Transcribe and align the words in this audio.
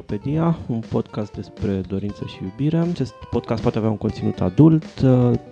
Aeropedia, 0.00 0.58
un 0.66 0.80
podcast 0.90 1.32
despre 1.32 1.80
dorință 1.88 2.24
și 2.26 2.38
iubire. 2.42 2.76
Acest 2.76 3.12
podcast 3.30 3.62
poate 3.62 3.78
avea 3.78 3.90
un 3.90 3.96
conținut 3.96 4.40
adult. 4.40 5.00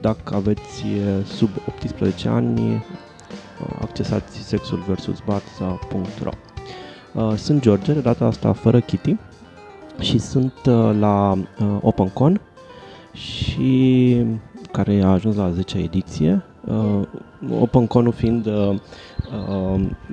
Dacă 0.01 0.35
aveți 0.35 0.85
sub 1.25 1.49
18 1.69 2.29
ani, 2.29 2.85
accesați 3.81 4.39
sexul 4.39 4.85
versus 4.87 5.23
barța.ro 5.27 6.31
Sunt 7.37 7.61
George, 7.61 7.93
de 7.93 8.01
data 8.01 8.25
asta 8.25 8.53
fără 8.53 8.81
Kitty 8.81 9.17
și 10.01 10.19
sunt 10.19 10.53
la 10.99 11.39
OpenCon 11.81 12.41
și 13.13 14.17
care 14.73 15.03
a 15.03 15.09
ajuns 15.09 15.37
la 15.37 15.51
10 15.51 15.79
ediție. 15.79 16.43
OpenCon 17.61 18.11
fiind 18.11 18.49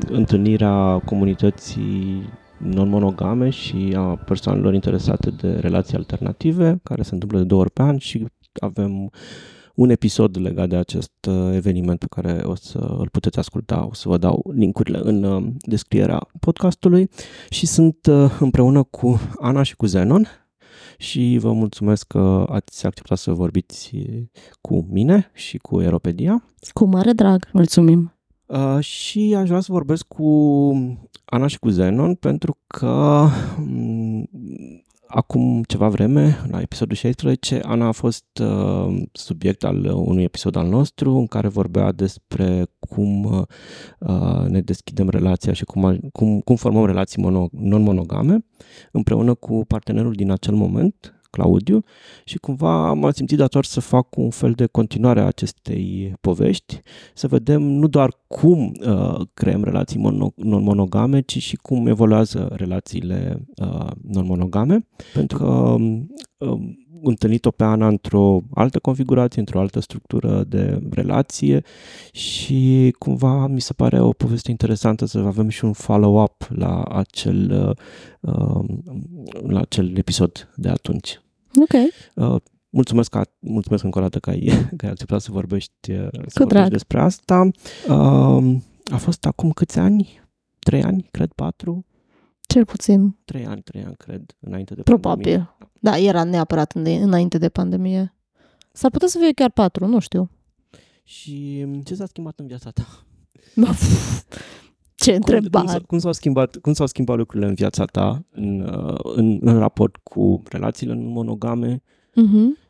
întâlnirea 0.10 1.02
comunității 1.06 2.30
non-monogame 2.58 3.50
și 3.50 3.94
a 3.98 4.16
persoanelor 4.16 4.74
interesate 4.74 5.30
de 5.30 5.52
relații 5.54 5.98
alternative, 5.98 6.80
care 6.84 7.02
se 7.02 7.14
întâmplă 7.14 7.38
de 7.38 7.44
două 7.44 7.62
ori 7.62 7.72
pe 7.72 7.82
an 7.82 7.98
și 7.98 8.26
avem 8.60 9.12
un 9.76 9.90
episod 9.90 10.38
legat 10.40 10.70
de 10.70 10.76
acest 10.76 11.12
uh, 11.28 11.54
eveniment 11.54 12.00
pe 12.00 12.06
care 12.10 12.42
o 12.44 12.56
să 12.56 12.78
îl 12.78 13.10
puteți 13.10 13.40
asculta, 13.40 13.88
o 13.90 13.94
să 13.94 14.10
vă 14.10 14.18
dau 14.18 14.52
linkurile 14.54 15.00
în 15.04 15.24
uh, 15.24 15.44
descrierea 15.60 16.28
podcastului 16.40 17.10
și 17.50 17.66
sunt 17.66 18.06
uh, 18.06 18.38
împreună 18.40 18.84
cu 18.84 19.20
Ana 19.40 19.64
și 19.64 19.76
cu 19.76 19.86
Zenon 19.86 20.28
și 20.98 21.38
vă 21.40 21.52
mulțumesc 21.54 22.08
că 22.08 22.46
ați 22.50 22.86
acceptat 22.86 23.18
să 23.18 23.32
vorbiți 23.32 23.96
cu 24.62 24.86
mine 24.90 25.32
și 25.34 25.58
cu 25.58 25.78
Aeropedia. 25.78 26.44
Cu 26.74 26.86
mare 26.86 27.12
drag, 27.12 27.50
mulțumim! 27.54 28.15
Uh, 28.46 28.80
și 28.80 29.36
aș 29.38 29.48
vrea 29.48 29.60
să 29.60 29.72
vorbesc 29.72 30.08
cu 30.08 30.24
Ana 31.26 31.48
și 31.48 31.60
cu 31.60 31.70
Zenon 31.70 32.16
pentru 32.16 32.58
că 32.68 33.26
um, 33.60 34.30
acum 35.08 35.64
ceva 35.64 35.88
vreme, 35.90 36.38
la 36.52 36.62
episodul 36.62 36.96
16, 36.96 37.60
Ana 37.64 37.88
a 37.88 37.92
fost 37.92 38.26
uh, 38.42 39.02
subiect 39.12 39.64
al 39.64 39.86
unui 39.86 40.24
episod 40.24 40.56
al 40.56 40.68
nostru 40.68 41.16
în 41.16 41.28
care 41.28 41.48
vorbea 41.48 41.92
despre 41.92 42.66
cum 42.80 43.24
uh, 44.00 44.46
ne 44.48 44.62
deschidem 44.62 45.10
relația 45.10 45.54
și 45.54 45.64
cum, 45.66 46.00
cum, 46.12 46.40
cum 46.40 46.56
formăm 46.56 46.86
relații 46.86 47.22
mono, 47.22 47.50
non-monogame 47.52 48.46
împreună 48.92 49.34
cu 49.34 49.66
partenerul 49.68 50.14
din 50.14 50.32
acel 50.32 50.54
moment, 50.54 51.15
Claudiu 51.36 51.84
și 52.26 52.38
cumva 52.38 52.94
m-am 52.94 53.12
simțit 53.12 53.38
dator 53.38 53.66
să 53.66 53.80
fac 53.80 54.18
un 54.18 54.30
fel 54.30 54.52
de 54.52 54.66
continuare 54.66 55.20
a 55.20 55.26
acestei 55.26 56.14
povești, 56.22 56.80
să 57.14 57.28
vedem 57.28 57.62
nu 57.62 57.88
doar 57.88 58.14
cum 58.28 58.74
uh, 58.88 59.22
creăm 59.34 59.64
relații 59.64 60.00
mono- 60.00 60.36
non-monogame, 60.36 61.22
ci 61.22 61.38
și 61.38 61.56
cum 61.56 61.88
evoluează 61.88 62.54
relațiile 62.56 63.46
uh, 63.56 63.92
non-monogame, 64.02 64.88
pentru 65.14 65.38
că 65.38 65.76
uh, 66.38 66.60
întâlnit-o 67.04 67.52
pe 67.52 67.64
Ana 67.64 67.88
într-o 67.88 68.42
altă 68.54 68.80
configurație, 68.80 69.40
într-o 69.40 69.60
altă 69.60 69.80
structură 69.80 70.44
de 70.44 70.82
relație 70.92 71.64
și 72.12 72.96
cumva 73.00 73.48
mi 73.48 73.62
se 73.62 73.74
pare 73.74 74.00
o 74.00 74.10
poveste 74.10 74.52
interesantă 74.52 75.06
să 75.06 75.18
avem 75.18 75.50
și 75.50 75.66
un 75.66 75.74
follow-up 75.74 76.48
la 76.50 76.84
acel, 76.84 77.76
uh, 78.20 78.64
la 79.48 79.60
acel 79.60 79.98
episod 79.98 80.50
de 80.56 80.70
atunci. 80.70 81.20
Ok. 81.62 81.74
Uh, 82.16 82.42
mulțumesc, 82.70 83.10
că, 83.10 83.22
mulțumesc 83.40 83.84
încă 83.84 83.98
o 83.98 84.02
dată 84.02 84.20
că 84.20 84.30
ai, 84.30 84.52
că 84.78 84.86
ai 84.86 84.92
acceptat 84.92 85.22
să 85.22 85.32
vorbești, 85.32 85.92
uh, 85.92 86.08
să 86.28 86.40
vorbești 86.40 86.70
despre 86.70 87.00
asta. 87.00 87.50
Uh, 87.88 88.56
a 88.92 88.98
fost 88.98 89.26
acum 89.26 89.52
câți 89.52 89.80
ani? 89.80 90.24
Trei 90.60 90.84
ani, 90.84 91.08
cred, 91.12 91.32
patru? 91.32 91.86
Cel 92.42 92.66
puțin. 92.66 93.18
Trei 93.26 93.46
ani, 93.46 93.62
trei 93.62 93.84
ani, 93.84 93.96
cred, 93.96 94.36
înainte 94.40 94.74
de 94.74 94.82
Probabil. 94.82 95.24
pandemie. 95.24 95.56
Da, 95.80 95.98
era 95.98 96.24
neapărat 96.24 96.72
înainte 96.74 97.38
de 97.38 97.50
pandemie. 97.50 98.14
S-ar 98.72 98.92
putea 98.92 99.08
să 99.08 99.18
fie 99.18 99.32
chiar 99.32 99.52
patru, 99.52 99.86
nu 99.88 100.00
știu. 100.00 100.30
Și 101.04 101.66
ce 101.84 101.96
s-a 101.96 102.06
schimbat 102.06 102.40
în 102.40 102.48
viața 102.48 102.70
ta? 102.70 102.86
Ce 104.96 105.16
întrebare! 105.16 105.68
Cum, 105.68 105.80
cum, 105.88 105.98
s-au 106.00 106.12
schimbat, 106.12 106.56
cum 106.56 106.74
s-au 106.74 106.86
schimbat 106.86 107.18
lucrurile 107.18 107.50
în 107.50 107.56
viața 107.56 107.86
ta 107.86 108.26
în, 108.32 108.60
uh, 108.60 109.00
în, 109.16 109.38
în 109.42 109.58
raport 109.58 109.96
cu 110.04 110.44
relațiile 110.50 110.94
monogame 110.96 111.82
uh-huh. 112.10 112.68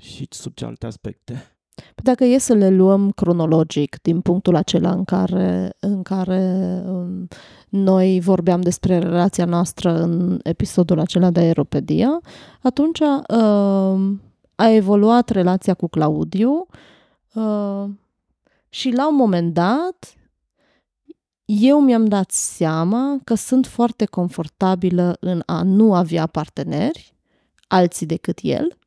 și 0.00 0.26
sub 0.30 0.54
ce 0.54 0.64
alte 0.64 0.86
aspecte? 0.86 1.32
Păi 1.74 2.04
dacă 2.04 2.24
e 2.24 2.38
să 2.38 2.52
le 2.52 2.70
luăm 2.70 3.10
cronologic 3.10 3.98
din 4.02 4.20
punctul 4.20 4.56
acela 4.56 4.90
în 4.90 5.04
care, 5.04 5.76
în 5.80 6.02
care 6.02 6.82
um, 6.86 7.28
noi 7.68 8.20
vorbeam 8.20 8.60
despre 8.60 8.98
relația 8.98 9.44
noastră 9.44 10.02
în 10.02 10.40
episodul 10.42 10.98
acela 10.98 11.30
de 11.30 11.40
aeropedia, 11.40 12.20
atunci 12.62 13.00
uh, 13.00 14.16
a 14.54 14.68
evoluat 14.68 15.28
relația 15.28 15.74
cu 15.74 15.88
Claudiu 15.88 16.66
uh, 17.34 17.84
și 18.68 18.90
la 18.90 19.08
un 19.08 19.14
moment 19.14 19.54
dat 19.54 20.14
eu 21.58 21.80
mi-am 21.80 22.04
dat 22.04 22.30
seama 22.30 23.18
că 23.24 23.34
sunt 23.34 23.66
foarte 23.66 24.04
confortabilă 24.04 25.16
în 25.20 25.42
a 25.46 25.62
nu 25.62 25.94
avea 25.94 26.26
parteneri, 26.26 27.14
alții 27.68 28.06
decât 28.06 28.38
el, 28.42 28.78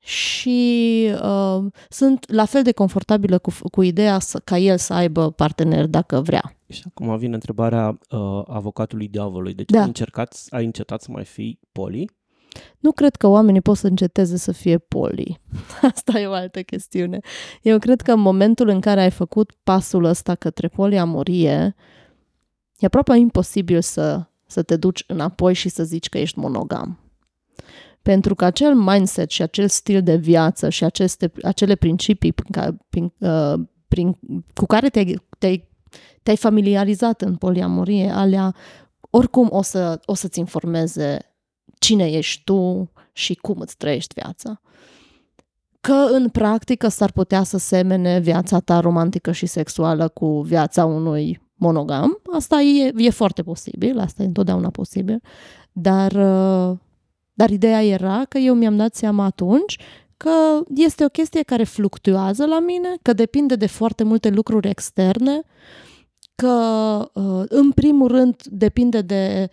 și 0.00 1.10
uh, 1.22 1.64
sunt 1.88 2.32
la 2.32 2.44
fel 2.44 2.62
de 2.62 2.72
confortabilă 2.72 3.38
cu, 3.38 3.52
cu 3.70 3.82
ideea 3.82 4.18
să, 4.18 4.40
ca 4.44 4.58
el 4.58 4.78
să 4.78 4.94
aibă 4.94 5.30
partener 5.30 5.86
dacă 5.86 6.20
vrea. 6.20 6.56
Și 6.68 6.82
acum 6.86 7.16
vine 7.16 7.34
întrebarea 7.34 7.98
uh, 8.10 8.42
avocatului 8.46 9.08
diavolului. 9.08 9.54
Deci 9.54 9.70
da. 9.70 9.80
ai, 9.80 9.86
încercat, 9.86 10.44
ai 10.50 10.64
încetat 10.64 11.02
să 11.02 11.08
mai 11.10 11.24
fii 11.24 11.60
poli? 11.72 12.10
Nu 12.78 12.92
cred 12.92 13.16
că 13.16 13.26
oamenii 13.26 13.60
pot 13.60 13.76
să 13.76 13.86
înceteze 13.86 14.36
să 14.36 14.52
fie 14.52 14.78
poli. 14.78 15.40
Asta 15.94 16.20
e 16.20 16.26
o 16.26 16.32
altă 16.32 16.62
chestiune. 16.62 17.18
Eu 17.62 17.78
cred 17.78 18.00
că 18.00 18.12
în 18.12 18.20
momentul 18.20 18.68
în 18.68 18.80
care 18.80 19.00
ai 19.00 19.10
făcut 19.10 19.52
pasul 19.62 20.04
ăsta 20.04 20.34
către 20.34 20.68
poliamorie, 20.68 21.76
uh, 21.76 21.96
E 22.78 22.86
aproape 22.86 23.16
imposibil 23.16 23.80
să, 23.80 24.26
să 24.46 24.62
te 24.62 24.76
duci 24.76 25.04
înapoi 25.06 25.54
și 25.54 25.68
să 25.68 25.84
zici 25.84 26.08
că 26.08 26.18
ești 26.18 26.38
monogam. 26.38 26.98
Pentru 28.02 28.34
că 28.34 28.44
acel 28.44 28.74
mindset 28.74 29.30
și 29.30 29.42
acel 29.42 29.68
stil 29.68 30.02
de 30.02 30.16
viață 30.16 30.68
și 30.68 30.84
aceste, 30.84 31.32
acele 31.42 31.74
principii 31.74 32.32
prin, 32.32 32.50
ca, 32.50 32.76
prin, 32.88 33.12
uh, 33.18 33.66
prin, 33.88 34.18
cu 34.54 34.66
care 34.66 34.88
te-ai, 34.88 35.22
te-ai, 35.38 35.68
te-ai 36.22 36.36
familiarizat 36.36 37.22
în 37.22 37.36
poliamorie, 37.36 38.10
alea 38.10 38.54
oricum 39.10 39.48
o, 39.50 39.62
să, 39.62 40.00
o 40.04 40.14
să-ți 40.14 40.38
informeze 40.38 41.18
cine 41.78 42.10
ești 42.10 42.44
tu 42.44 42.92
și 43.12 43.34
cum 43.34 43.60
îți 43.60 43.76
trăiești 43.76 44.14
viața. 44.14 44.60
Că 45.80 46.06
în 46.10 46.28
practică 46.28 46.88
s-ar 46.88 47.12
putea 47.12 47.42
să 47.42 47.58
semene 47.58 48.18
viața 48.18 48.60
ta 48.60 48.80
romantică 48.80 49.32
și 49.32 49.46
sexuală 49.46 50.08
cu 50.08 50.40
viața 50.40 50.84
unui 50.84 51.47
monogam. 51.58 52.20
Asta 52.32 52.60
e, 52.60 52.92
e 52.96 53.10
foarte 53.10 53.42
posibil, 53.42 53.98
asta 53.98 54.22
e 54.22 54.26
întotdeauna 54.26 54.70
posibil, 54.70 55.22
dar, 55.72 56.12
uh, 56.12 56.76
dar 57.32 57.50
ideea 57.50 57.84
era 57.84 58.24
că 58.28 58.38
eu 58.38 58.54
mi-am 58.54 58.76
dat 58.76 58.94
seama 58.94 59.24
atunci 59.24 59.78
că 60.16 60.62
este 60.74 61.04
o 61.04 61.08
chestie 61.08 61.42
care 61.42 61.64
fluctuează 61.64 62.46
la 62.46 62.60
mine, 62.60 62.96
că 63.02 63.12
depinde 63.12 63.56
de 63.56 63.66
foarte 63.66 64.02
multe 64.02 64.28
lucruri 64.28 64.68
externe, 64.68 65.42
că 66.34 66.54
uh, 67.12 67.44
în 67.48 67.70
primul 67.70 68.08
rând 68.08 68.42
depinde 68.44 69.00
de 69.00 69.50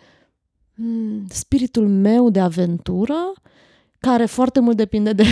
hmm, 0.74 1.26
spiritul 1.28 1.88
meu 1.88 2.30
de 2.30 2.40
aventură, 2.40 3.32
care 3.98 4.26
foarte 4.26 4.60
mult 4.60 4.76
depinde 4.76 5.12
de 5.12 5.24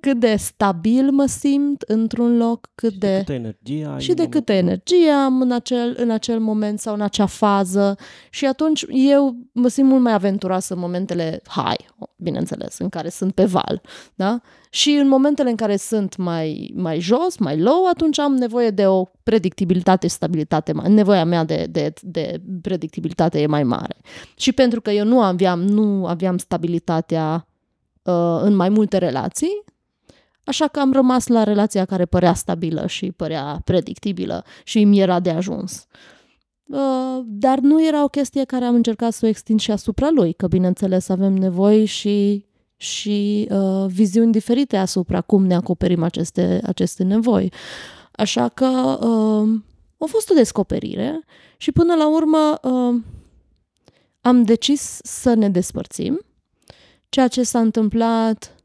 cât 0.00 0.18
de 0.18 0.36
stabil 0.36 1.10
mă 1.10 1.26
simt 1.26 1.82
într-un 1.82 2.36
loc, 2.36 2.68
cât 2.74 2.92
și 2.92 2.98
de... 2.98 3.08
de 3.08 3.18
câtă 3.18 3.32
energie 3.32 3.86
ai 3.86 4.00
Și 4.00 4.14
de 4.14 4.28
câtă 4.28 4.52
energie 4.52 5.10
am 5.10 5.40
în 5.40 5.52
acel, 5.52 5.94
în 5.98 6.10
acel 6.10 6.40
moment 6.40 6.80
sau 6.80 6.94
în 6.94 7.00
acea 7.00 7.26
fază 7.26 7.96
și 8.30 8.46
atunci 8.46 8.84
eu 8.88 9.36
mă 9.52 9.68
simt 9.68 9.88
mult 9.88 10.02
mai 10.02 10.12
aventuroasă 10.12 10.74
în 10.74 10.80
momentele 10.80 11.40
high, 11.48 11.84
bineînțeles, 12.16 12.78
în 12.78 12.88
care 12.88 13.08
sunt 13.08 13.34
pe 13.34 13.44
val, 13.44 13.80
da? 14.14 14.40
Și 14.70 14.90
în 14.90 15.08
momentele 15.08 15.50
în 15.50 15.56
care 15.56 15.76
sunt 15.76 16.16
mai, 16.16 16.72
mai 16.74 17.00
jos, 17.00 17.38
mai 17.38 17.60
low, 17.60 17.86
atunci 17.86 18.18
am 18.18 18.34
nevoie 18.34 18.70
de 18.70 18.86
o 18.86 19.04
predictibilitate 19.22 20.06
și 20.06 20.14
stabilitate 20.14 20.72
mai, 20.72 20.92
nevoia 20.92 21.24
mea 21.24 21.44
de, 21.44 21.66
de, 21.70 21.92
de 22.02 22.40
predictibilitate 22.62 23.40
e 23.40 23.46
mai 23.46 23.62
mare. 23.62 23.96
Și 24.36 24.52
pentru 24.52 24.80
că 24.80 24.90
eu 24.90 25.04
nu 25.04 25.20
aveam, 25.20 25.62
nu 25.62 26.06
aveam 26.06 26.38
stabilitatea 26.38 27.46
uh, 28.02 28.38
în 28.40 28.56
mai 28.56 28.68
multe 28.68 28.98
relații, 28.98 29.64
Așa 30.48 30.68
că 30.68 30.80
am 30.80 30.92
rămas 30.92 31.26
la 31.26 31.42
relația 31.42 31.84
care 31.84 32.04
părea 32.04 32.34
stabilă 32.34 32.86
și 32.86 33.12
părea 33.12 33.60
predictibilă 33.64 34.44
și 34.64 34.84
mi 34.84 35.00
era 35.00 35.20
de 35.20 35.30
ajuns. 35.30 35.86
Uh, 36.64 37.20
dar 37.24 37.58
nu 37.58 37.86
era 37.86 38.04
o 38.04 38.08
chestie 38.08 38.44
care 38.44 38.64
am 38.64 38.74
încercat 38.74 39.12
să 39.12 39.26
o 39.26 39.28
extind 39.28 39.60
și 39.60 39.70
asupra 39.70 40.08
lui, 40.10 40.32
că 40.32 40.46
bineînțeles 40.46 41.08
avem 41.08 41.32
nevoi 41.32 41.84
și, 41.84 42.46
și 42.76 43.48
uh, 43.50 43.86
viziuni 43.86 44.32
diferite 44.32 44.76
asupra 44.76 45.20
cum 45.20 45.46
ne 45.46 45.54
acoperim 45.54 46.02
aceste, 46.02 46.60
aceste 46.66 47.02
nevoi. 47.02 47.52
Așa 48.12 48.48
că 48.48 48.66
uh, 48.66 49.60
a 49.98 50.04
fost 50.06 50.30
o 50.30 50.34
descoperire 50.34 51.20
și 51.56 51.72
până 51.72 51.94
la 51.94 52.08
urmă 52.08 52.58
uh, 52.62 53.00
am 54.20 54.42
decis 54.42 55.00
să 55.02 55.34
ne 55.34 55.48
despărțim, 55.48 56.20
ceea 57.08 57.28
ce 57.28 57.42
s-a 57.42 57.58
întâmplat 57.58 58.57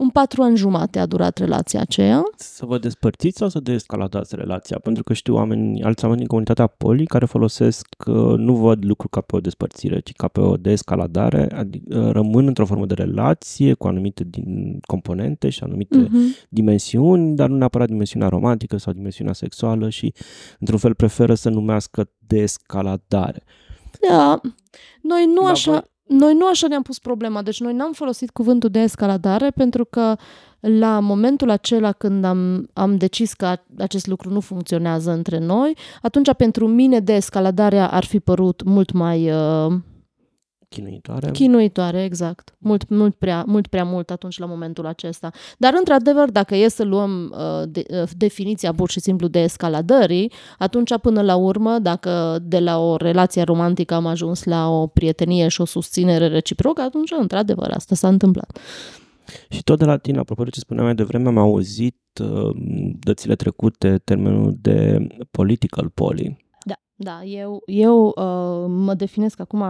un 0.00 0.08
patru 0.08 0.42
ani 0.42 0.56
jumate 0.56 0.98
a 0.98 1.06
durat 1.06 1.38
relația 1.38 1.80
aceea. 1.80 2.22
Să 2.36 2.66
vă 2.66 2.78
despărțiți 2.78 3.38
sau 3.38 3.48
să 3.48 3.60
deescaladați 3.60 4.36
relația? 4.36 4.78
Pentru 4.82 5.02
că 5.02 5.12
știu 5.12 5.34
oameni, 5.34 5.82
alți 5.82 6.02
oameni 6.02 6.20
din 6.20 6.28
comunitatea 6.28 6.66
poli 6.66 7.06
care 7.06 7.24
folosesc, 7.24 7.86
uh, 8.06 8.14
nu 8.36 8.54
văd 8.54 8.84
lucru 8.84 9.08
ca 9.08 9.20
pe 9.20 9.36
o 9.36 9.40
despărțire, 9.40 10.00
ci 10.00 10.12
ca 10.12 10.28
pe 10.28 10.40
o 10.40 10.56
deescaladare, 10.56 11.48
adică 11.54 11.98
uh, 11.98 12.12
rămân 12.12 12.46
într-o 12.46 12.66
formă 12.66 12.86
de 12.86 12.94
relație 12.94 13.74
cu 13.74 13.86
anumite 13.86 14.24
din 14.24 14.78
componente 14.86 15.48
și 15.48 15.62
anumite 15.62 16.04
uh-huh. 16.04 16.46
dimensiuni, 16.48 17.36
dar 17.36 17.48
nu 17.48 17.56
neapărat 17.56 17.88
dimensiunea 17.88 18.28
romantică 18.28 18.76
sau 18.76 18.92
dimensiunea 18.92 19.32
sexuală 19.32 19.88
și 19.88 20.14
într-un 20.58 20.78
fel 20.78 20.94
preferă 20.94 21.34
să 21.34 21.48
numească 21.48 22.10
deescaladare. 22.18 23.42
Da, 24.08 24.40
noi 25.02 25.24
nu 25.34 25.42
La 25.42 25.50
așa... 25.50 25.70
Voi 25.70 25.89
noi 26.10 26.34
nu 26.34 26.46
așa 26.46 26.66
ne-am 26.68 26.82
pus 26.82 26.98
problema, 26.98 27.42
deci 27.42 27.60
noi 27.60 27.72
n-am 27.72 27.92
folosit 27.92 28.30
cuvântul 28.30 28.70
de 28.70 28.78
escaladare 28.78 29.50
pentru 29.50 29.84
că 29.84 30.16
la 30.60 30.98
momentul 30.98 31.50
acela 31.50 31.92
când 31.92 32.24
am, 32.24 32.68
am 32.72 32.96
decis 32.96 33.32
că 33.32 33.56
acest 33.78 34.06
lucru 34.06 34.30
nu 34.30 34.40
funcționează 34.40 35.10
între 35.10 35.38
noi, 35.38 35.76
atunci 36.02 36.32
pentru 36.32 36.66
mine 36.66 37.00
de 37.00 37.12
escaladarea 37.12 37.90
ar 37.90 38.04
fi 38.04 38.20
părut 38.20 38.62
mult 38.62 38.92
mai 38.92 39.30
uh, 39.30 39.72
Chinuitoare. 40.74 41.30
Chinuitoare, 41.30 42.04
exact. 42.04 42.54
Mult, 42.58 42.88
mult, 42.88 43.14
prea, 43.14 43.44
mult 43.46 43.66
prea 43.66 43.84
mult 43.84 44.10
atunci 44.10 44.38
la 44.38 44.46
momentul 44.46 44.86
acesta. 44.86 45.30
Dar, 45.58 45.74
într-adevăr, 45.78 46.30
dacă 46.30 46.54
e 46.54 46.68
să 46.68 46.84
luăm 46.84 47.34
uh, 47.36 47.62
de, 47.68 47.84
uh, 47.90 48.08
definiția 48.16 48.74
pur 48.74 48.90
și 48.90 49.00
simplu 49.00 49.28
de 49.28 49.38
escaladării, 49.38 50.32
atunci, 50.58 50.98
până 50.98 51.22
la 51.22 51.36
urmă, 51.36 51.78
dacă 51.78 52.38
de 52.42 52.58
la 52.58 52.78
o 52.78 52.96
relație 52.96 53.42
romantică 53.42 53.94
am 53.94 54.06
ajuns 54.06 54.44
la 54.44 54.68
o 54.68 54.86
prietenie 54.86 55.48
și 55.48 55.60
o 55.60 55.64
susținere 55.64 56.26
reciprocă, 56.26 56.80
atunci, 56.80 57.10
într-adevăr, 57.18 57.70
asta 57.70 57.94
s-a 57.94 58.08
întâmplat. 58.08 58.58
Și 59.48 59.62
tot 59.62 59.78
de 59.78 59.84
la 59.84 59.96
tine, 59.96 60.18
apropo 60.18 60.44
de 60.44 60.50
ce 60.50 60.60
spuneam 60.60 60.84
mai 60.84 60.94
devreme, 60.94 61.28
am 61.28 61.38
auzit 61.38 61.98
uh, 62.22 62.56
dățile 62.98 63.34
trecute 63.34 64.00
termenul 64.04 64.56
de 64.60 65.06
political 65.30 65.88
poly. 65.88 66.36
Da, 66.64 66.74
da, 66.94 67.22
eu, 67.24 67.62
eu 67.66 68.04
uh, 68.06 68.64
mă 68.68 68.94
definesc 68.94 69.40
acum 69.40 69.62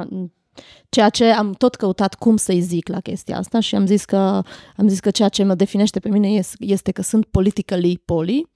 Ceea 0.89 1.09
ce 1.09 1.25
am 1.25 1.53
tot 1.53 1.75
căutat 1.75 2.15
cum 2.15 2.37
să-i 2.37 2.61
zic 2.61 2.89
la 2.89 3.01
chestia 3.01 3.37
asta 3.37 3.61
și 3.61 3.75
am 3.75 3.87
zis 3.87 4.05
că, 4.05 4.43
am 4.77 4.89
zis 4.89 5.01
că 5.01 5.11
ceea 5.11 5.29
ce 5.29 5.45
mă 5.45 5.55
definește 5.55 6.01
pe 6.01 6.09
mine 6.09 6.41
este 6.59 6.93
că 6.93 7.03
sunt 7.03 7.25
politically 7.25 8.03
poly, 8.05 8.49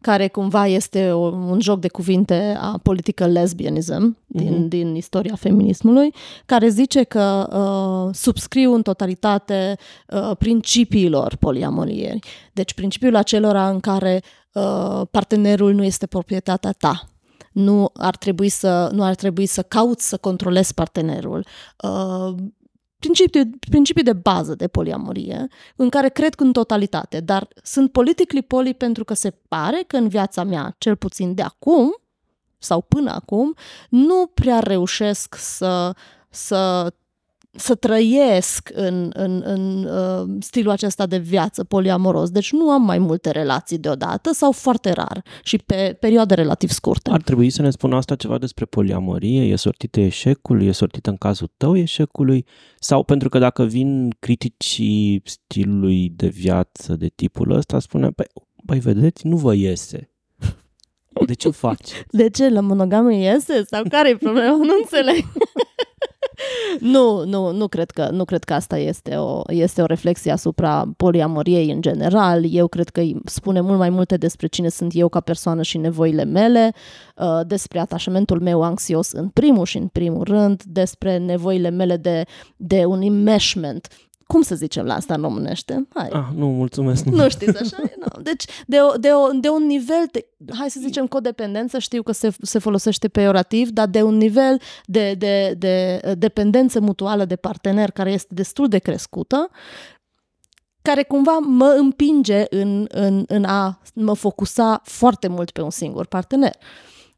care 0.00 0.28
cumva 0.28 0.66
este 0.66 1.12
o, 1.12 1.18
un 1.26 1.60
joc 1.60 1.80
de 1.80 1.88
cuvinte 1.88 2.56
a 2.60 2.78
political 2.82 3.32
lesbianism 3.32 4.16
mm-hmm. 4.16 4.26
din, 4.26 4.52
mhm. 4.52 4.68
din 4.68 4.94
istoria 4.94 5.34
feminismului, 5.34 6.14
care 6.46 6.68
zice 6.68 7.02
că 7.02 7.48
uh, 7.52 8.14
subscriu 8.14 8.72
în 8.72 8.82
totalitate 8.82 9.76
uh, 10.08 10.36
principiilor 10.38 11.36
poliamoriei. 11.36 12.22
Deci 12.52 12.74
principiul 12.74 13.16
acelora 13.16 13.68
în 13.68 13.80
care 13.80 14.22
uh, 14.52 15.02
partenerul 15.10 15.74
nu 15.74 15.84
este 15.84 16.06
proprietatea 16.06 16.72
ta, 16.72 17.08
nu 17.56 17.90
ar 17.94 18.16
trebui 18.16 18.48
să, 18.48 18.90
nu 18.92 19.02
ar 19.02 19.14
trebui 19.14 19.46
să 19.46 19.62
cauți 19.62 20.08
să 20.08 20.16
controlezi 20.16 20.74
partenerul. 20.74 21.46
Uh, 21.82 22.34
principii, 22.98 23.50
principii 23.70 24.02
de 24.02 24.12
bază 24.12 24.54
de 24.54 24.68
poliamorie, 24.68 25.46
în 25.76 25.88
care 25.88 26.08
cred 26.08 26.34
în 26.38 26.52
totalitate, 26.52 27.20
dar 27.20 27.48
sunt 27.62 27.92
politically 27.92 28.42
poli 28.42 28.74
pentru 28.74 29.04
că 29.04 29.14
se 29.14 29.30
pare 29.48 29.84
că 29.86 29.96
în 29.96 30.08
viața 30.08 30.44
mea, 30.44 30.74
cel 30.78 30.96
puțin 30.96 31.34
de 31.34 31.42
acum, 31.42 31.96
sau 32.58 32.80
până 32.80 33.10
acum, 33.10 33.54
nu 33.88 34.30
prea 34.34 34.58
reușesc 34.58 35.34
să, 35.34 35.94
să 36.30 36.92
să 37.56 37.74
trăiesc 37.74 38.70
în, 38.74 39.10
în, 39.14 39.42
în 39.44 39.84
uh, 39.84 40.36
stilul 40.40 40.70
acesta 40.70 41.06
de 41.06 41.18
viață 41.18 41.64
poliamoros. 41.64 42.30
Deci 42.30 42.52
nu 42.52 42.70
am 42.70 42.82
mai 42.82 42.98
multe 42.98 43.30
relații 43.30 43.78
deodată 43.78 44.32
sau 44.32 44.52
foarte 44.52 44.92
rar 44.92 45.24
și 45.42 45.58
pe 45.58 45.96
perioade 46.00 46.34
relativ 46.34 46.70
scurte. 46.70 47.10
Ar 47.10 47.22
trebui 47.22 47.50
să 47.50 47.62
ne 47.62 47.70
spună 47.70 47.96
asta 47.96 48.14
ceva 48.14 48.38
despre 48.38 48.64
poliamorie? 48.64 49.42
E 49.42 49.56
sortită 49.56 50.00
eșecul? 50.00 50.62
E 50.62 50.72
sortită 50.72 51.10
în 51.10 51.16
cazul 51.16 51.52
tău 51.56 51.76
eșecului? 51.76 52.46
Sau 52.78 53.02
pentru 53.02 53.28
că 53.28 53.38
dacă 53.38 53.64
vin 53.64 54.10
criticii 54.18 55.22
stilului 55.24 56.12
de 56.16 56.28
viață 56.28 56.96
de 56.96 57.08
tipul 57.14 57.50
ăsta, 57.50 57.78
spune, 57.78 58.08
păi, 58.10 58.26
băi, 58.64 58.78
vedeți, 58.78 59.26
nu 59.26 59.36
vă 59.36 59.54
iese. 59.54 60.10
De 61.24 61.34
ce 61.34 61.48
o 61.48 61.50
faci? 61.50 62.04
De 62.10 62.30
ce? 62.30 62.48
La 62.48 62.60
monogamie 62.60 63.30
iese? 63.30 63.64
Sau 63.70 63.82
care 63.88 64.08
e 64.08 64.16
problema? 64.16 64.56
Nu 64.56 64.76
înțeleg. 64.82 65.24
nu, 66.80 67.24
nu, 67.24 67.52
nu 67.52 67.68
cred 67.68 67.90
că, 67.90 68.08
nu 68.12 68.24
cred 68.24 68.44
că 68.44 68.54
asta 68.54 68.78
este 68.78 69.14
o, 69.16 69.42
este 69.48 69.82
o 69.82 69.86
reflexie 69.86 70.32
asupra 70.32 70.92
poliamoriei 70.96 71.70
în 71.70 71.80
general. 71.80 72.54
Eu 72.54 72.66
cred 72.66 72.88
că 72.88 73.02
spune 73.24 73.60
mult 73.60 73.78
mai 73.78 73.90
multe 73.90 74.16
despre 74.16 74.46
cine 74.46 74.68
sunt 74.68 74.92
eu 74.94 75.08
ca 75.08 75.20
persoană 75.20 75.62
și 75.62 75.78
nevoile 75.78 76.24
mele, 76.24 76.74
uh, 77.16 77.40
despre 77.46 77.78
atașamentul 77.78 78.40
meu 78.40 78.62
anxios 78.62 79.12
în 79.12 79.28
primul 79.28 79.64
și 79.64 79.76
în 79.76 79.86
primul 79.86 80.24
rând, 80.24 80.62
despre 80.62 81.18
nevoile 81.18 81.70
mele 81.70 81.96
de, 81.96 82.24
de 82.56 82.84
un 82.84 83.00
enmeshment 83.00 83.88
cum 84.26 84.42
să 84.42 84.54
zicem 84.54 84.84
la 84.84 84.94
asta 84.94 85.14
în 85.14 85.22
românește? 85.22 85.86
Hai. 85.94 86.08
Ah, 86.12 86.26
nu, 86.34 86.46
mulțumesc. 86.46 87.04
Nu, 87.04 87.16
nu 87.16 87.28
știți 87.28 87.62
așa? 87.62 87.76
Nu. 87.80 88.22
Deci, 88.22 88.44
de, 88.66 88.76
o, 88.80 88.96
de, 88.96 89.08
o, 89.08 89.30
de 89.40 89.48
un 89.48 89.66
nivel, 89.66 90.08
de, 90.10 90.26
hai 90.58 90.70
să 90.70 90.78
zicem 90.82 91.06
codependență, 91.06 91.78
știu 91.78 92.02
că 92.02 92.12
se, 92.12 92.30
se 92.42 92.58
folosește 92.58 93.08
peorativ, 93.08 93.68
dar 93.68 93.86
de 93.86 94.02
un 94.02 94.16
nivel 94.16 94.60
de, 94.84 95.14
de, 95.14 95.54
de 95.58 96.00
dependență 96.18 96.80
mutuală 96.80 97.24
de 97.24 97.36
partener 97.36 97.90
care 97.90 98.12
este 98.12 98.34
destul 98.34 98.68
de 98.68 98.78
crescută, 98.78 99.50
care 100.82 101.02
cumva 101.02 101.38
mă 101.38 101.74
împinge 101.78 102.44
în, 102.50 102.86
în, 102.88 103.24
în 103.26 103.44
a 103.44 103.80
mă 103.94 104.14
focusa 104.14 104.80
foarte 104.84 105.28
mult 105.28 105.50
pe 105.50 105.60
un 105.60 105.70
singur 105.70 106.06
partener. 106.06 106.56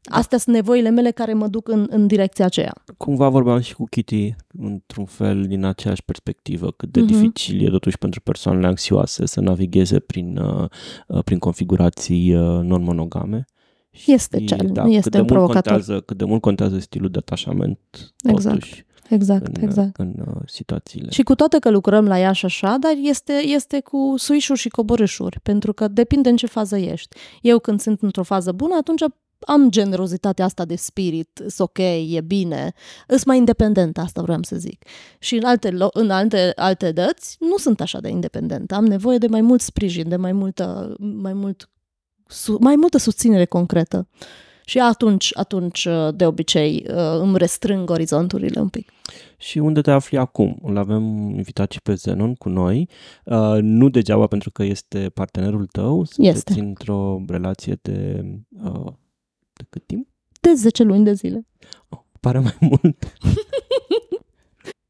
Astea 0.03 0.37
sunt 0.37 0.55
nevoile 0.55 0.89
mele 0.89 1.11
care 1.11 1.33
mă 1.33 1.47
duc 1.47 1.67
în, 1.67 1.87
în 1.89 2.07
direcția 2.07 2.45
aceea. 2.45 2.73
Cumva 2.97 3.29
vorbeam 3.29 3.59
și 3.59 3.75
cu 3.75 3.85
Kitty, 3.89 4.35
într-un 4.57 5.05
fel, 5.05 5.43
din 5.43 5.63
aceeași 5.63 6.03
perspectivă, 6.03 6.71
cât 6.71 6.91
de 6.91 7.01
uh-huh. 7.01 7.05
dificil 7.05 7.65
e 7.65 7.69
totuși 7.69 7.97
pentru 7.97 8.21
persoanele 8.21 8.67
anxioase 8.67 9.25
să 9.25 9.39
navigheze 9.39 9.99
prin, 9.99 10.37
uh, 10.37 10.69
uh 11.07 11.23
prin 11.23 11.37
configurații 11.37 12.35
uh, 12.35 12.59
non-monogame. 12.61 13.45
Este 14.05 14.43
cel, 14.43 14.69
da, 14.71 14.83
este 14.83 15.09
cât 15.09 15.27
de 15.27 15.33
mult 15.33 15.51
contează, 15.51 15.99
cât 15.99 16.17
de 16.17 16.25
mult 16.25 16.41
contează 16.41 16.79
stilul 16.79 17.09
de 17.09 17.17
atașament, 17.17 17.79
exact. 18.23 18.59
totuși. 18.59 18.85
Exact, 19.09 19.57
în, 19.57 19.63
exact. 19.63 19.97
În 19.97 20.13
uh, 20.27 20.41
situațiile. 20.45 21.09
Și 21.11 21.23
cu 21.23 21.35
toate 21.35 21.59
că 21.59 21.69
lucrăm 21.69 22.07
la 22.07 22.19
ea 22.19 22.31
și 22.31 22.45
așa, 22.45 22.77
dar 22.79 22.91
este, 23.03 23.33
este 23.33 23.79
cu 23.79 24.13
suișuri 24.17 24.59
și 24.59 24.69
coborâșuri, 24.69 25.39
pentru 25.43 25.73
că 25.73 25.87
depinde 25.87 26.29
în 26.29 26.35
ce 26.35 26.45
fază 26.45 26.77
ești. 26.77 27.15
Eu 27.41 27.59
când 27.59 27.79
sunt 27.79 28.01
într-o 28.01 28.23
fază 28.23 28.51
bună, 28.51 28.75
atunci 28.75 29.01
am 29.45 29.69
generozitatea 29.69 30.45
asta 30.45 30.65
de 30.65 30.75
spirit, 30.75 31.29
sunt 31.37 31.59
ok, 31.59 31.77
e 32.09 32.21
bine, 32.21 32.73
sunt 33.07 33.25
mai 33.25 33.37
independent, 33.37 33.97
asta 33.97 34.21
vreau 34.21 34.39
să 34.41 34.55
zic. 34.55 34.85
Și 35.19 35.35
în 35.35 35.43
alte, 35.43 35.77
în 35.93 36.09
alte, 36.09 36.51
alte 36.55 36.91
dăți 36.91 37.37
nu 37.39 37.57
sunt 37.57 37.81
așa 37.81 37.99
de 37.99 38.09
independent. 38.09 38.71
Am 38.71 38.85
nevoie 38.85 39.17
de 39.17 39.27
mai 39.27 39.41
mult 39.41 39.61
sprijin, 39.61 40.09
de 40.09 40.15
mai 40.15 40.31
multă, 40.31 40.95
mai 40.99 41.33
mult, 41.33 41.69
su, 42.27 42.57
mai 42.59 42.75
multă 42.75 42.97
susținere 42.97 43.45
concretă. 43.45 44.07
Și 44.65 44.79
atunci, 44.79 45.31
atunci, 45.33 45.87
de 46.15 46.25
obicei, 46.25 46.85
îmi 47.19 47.37
restrâng 47.37 47.89
orizonturile 47.89 48.61
un 48.61 48.67
pic. 48.67 48.91
Și 49.37 49.57
unde 49.57 49.81
te 49.81 49.91
afli 49.91 50.17
acum? 50.17 50.59
Îl 50.63 50.77
avem 50.77 51.03
invitat 51.29 51.71
și 51.71 51.81
pe 51.81 51.93
Zenon 51.93 52.35
cu 52.35 52.49
noi. 52.49 52.89
Uh, 53.25 53.57
nu 53.61 53.89
degeaba 53.89 54.27
pentru 54.27 54.51
că 54.51 54.63
este 54.63 55.11
partenerul 55.13 55.65
tău. 55.65 56.05
Este. 56.17 56.59
într-o 56.59 57.21
relație 57.27 57.79
de 57.81 58.25
uh, 58.63 58.91
de 59.59 59.65
cât 59.69 59.85
timp? 59.85 60.07
De 60.41 60.53
10 60.53 60.83
luni 60.83 61.03
de 61.03 61.13
zile. 61.13 61.47
Oh, 61.89 61.99
pare 62.19 62.39
mai 62.39 62.57
mult. 62.59 62.97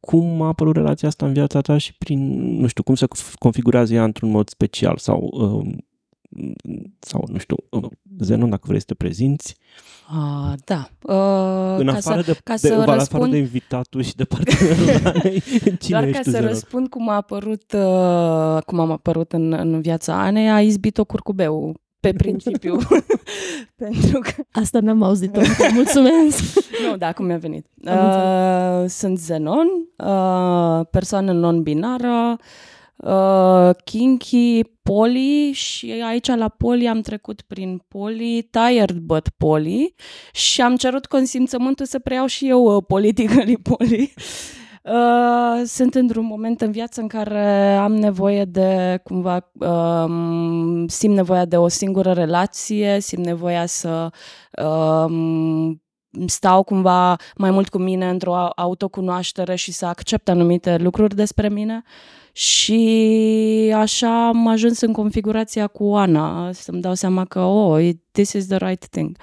cum 0.09 0.41
a 0.41 0.47
apărut 0.47 0.75
relația 0.75 1.07
asta 1.07 1.25
în 1.25 1.33
viața 1.33 1.61
ta 1.61 1.77
și 1.77 1.93
prin, 1.97 2.19
nu 2.59 2.67
știu, 2.67 2.83
cum 2.83 2.95
se 2.95 3.05
configurează 3.39 3.93
ea 3.93 4.03
într-un 4.03 4.29
mod 4.29 4.49
special 4.49 4.97
sau, 4.97 5.29
uh, 5.31 5.75
sau 6.99 7.23
nu 7.27 7.37
știu, 7.37 7.55
uh, 7.69 7.89
Zenon, 8.19 8.49
dacă 8.49 8.63
vrei 8.67 8.79
să 8.79 8.85
te 8.85 8.93
prezinți. 8.93 9.55
Uh, 10.11 10.53
da. 10.65 10.89
Uh, 11.01 11.79
în 11.79 11.87
afară, 11.87 12.21
să, 12.21 12.31
de, 12.31 12.39
ca 12.43 12.53
de, 12.53 12.59
să 12.59 12.67
de, 12.67 12.75
răspund... 12.75 12.99
afară 12.99 13.27
de 13.27 13.37
invitatul 13.37 14.01
și 14.01 14.15
de 14.15 14.23
partenerul 14.23 14.85
cine 15.81 15.99
Doar 15.99 16.09
ca 16.09 16.19
să 16.23 16.31
Zenon? 16.31 16.47
răspund 16.47 16.87
cum 16.87 17.09
a 17.09 17.15
apărut, 17.15 17.73
uh, 17.73 18.61
cum 18.65 18.79
am 18.79 18.91
apărut 18.91 19.33
în, 19.33 19.53
în 19.53 19.81
viața 19.81 20.21
Anei, 20.21 20.49
a 20.49 20.61
izbit-o 20.61 21.05
curcubeu 21.05 21.75
pe 21.99 22.13
principiu. 22.13 22.77
Pentru 23.75 24.19
că... 24.19 24.31
Asta 24.51 24.79
n-am 24.79 25.03
auzit-o. 25.03 25.39
Mulțumesc! 25.73 26.59
nu, 26.87 26.97
da, 26.97 27.13
cum 27.13 27.25
mi-a 27.25 27.37
venit. 27.37 27.65
Uh, 27.83 28.83
sunt 28.87 29.17
Zenon, 29.17 29.67
uh, 29.97 30.85
persoană 30.91 31.31
non-binară, 31.31 32.37
uh, 32.95 33.69
kinky, 33.83 34.61
poli 34.81 35.51
și 35.53 35.91
aici 36.05 36.27
la 36.27 36.47
poli 36.47 36.87
am 36.87 37.01
trecut 37.01 37.41
prin 37.41 37.83
poli, 37.87 38.49
tired 38.51 38.97
but 38.97 39.29
poli 39.37 39.95
și 40.31 40.61
am 40.61 40.75
cerut 40.75 41.05
consimțământul 41.05 41.85
să 41.85 41.99
preiau 41.99 42.25
și 42.25 42.47
eu 42.47 42.75
uh, 42.75 42.83
politically 42.87 43.57
poli. 43.57 44.13
Uh, 44.83 45.61
sunt 45.65 45.95
într-un 45.95 46.25
moment 46.25 46.61
în 46.61 46.71
viață 46.71 47.01
în 47.01 47.07
care 47.07 47.75
am 47.75 47.95
nevoie 47.95 48.45
de, 48.45 48.99
cumva, 49.03 49.49
uh, 49.53 50.83
simt 50.87 51.15
nevoia 51.15 51.45
de 51.45 51.57
o 51.57 51.67
singură 51.67 52.11
relație, 52.11 52.99
simt 52.99 53.25
nevoia 53.25 53.65
să 53.65 54.09
uh, 54.61 55.75
stau 56.25 56.63
cumva 56.63 57.15
mai 57.35 57.51
mult 57.51 57.69
cu 57.69 57.77
mine 57.77 58.09
într-o 58.09 58.35
autocunoaștere 58.55 59.55
și 59.55 59.71
să 59.71 59.85
accept 59.85 60.29
anumite 60.29 60.77
lucruri 60.77 61.15
despre 61.15 61.49
mine. 61.49 61.83
Și 62.31 63.73
așa 63.75 64.27
am 64.27 64.47
ajuns 64.47 64.81
în 64.81 64.93
configurația 64.93 65.67
cu 65.67 65.83
Ana, 65.95 66.51
să-mi 66.51 66.81
dau 66.81 66.93
seama 66.93 67.25
că, 67.25 67.39
oh, 67.39 67.89
this 68.11 68.33
is 68.33 68.47
the 68.47 68.57
right 68.57 68.85
thing. 68.85 69.17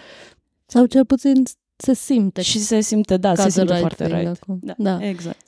Sau 0.66 0.86
cel 0.86 1.04
puțin 1.04 1.42
se 1.76 1.95
simte. 1.95 2.42
Și 2.42 2.59
se 2.59 2.80
simte, 2.80 3.16
da, 3.16 3.35
se 3.35 3.49
simte 3.49 3.73
right 3.73 3.80
foarte 3.80 4.06
right. 4.06 4.38
Da, 4.47 4.75
da, 4.76 5.09
exact. 5.09 5.40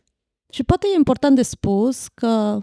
Și 0.51 0.63
poate 0.63 0.87
e 0.93 0.97
important 0.97 1.37
de 1.37 1.43
spus 1.43 2.09
că 2.15 2.63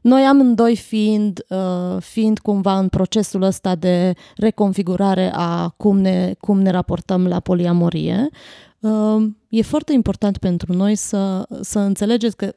noi 0.00 0.22
amândoi 0.22 0.76
fiind, 0.76 1.44
uh, 1.48 1.96
fiind 2.00 2.38
cumva 2.38 2.78
în 2.78 2.88
procesul 2.88 3.42
ăsta 3.42 3.74
de 3.74 4.14
reconfigurare 4.36 5.30
a 5.34 5.68
cum 5.68 5.98
ne, 5.98 6.34
cum 6.40 6.60
ne 6.60 6.70
raportăm 6.70 7.26
la 7.26 7.40
poliamorie, 7.40 8.28
uh, 8.80 9.26
e 9.48 9.62
foarte 9.62 9.92
important 9.92 10.38
pentru 10.38 10.72
noi 10.72 10.94
să, 10.94 11.48
să 11.60 11.78
înțelegeți 11.78 12.36
că 12.36 12.52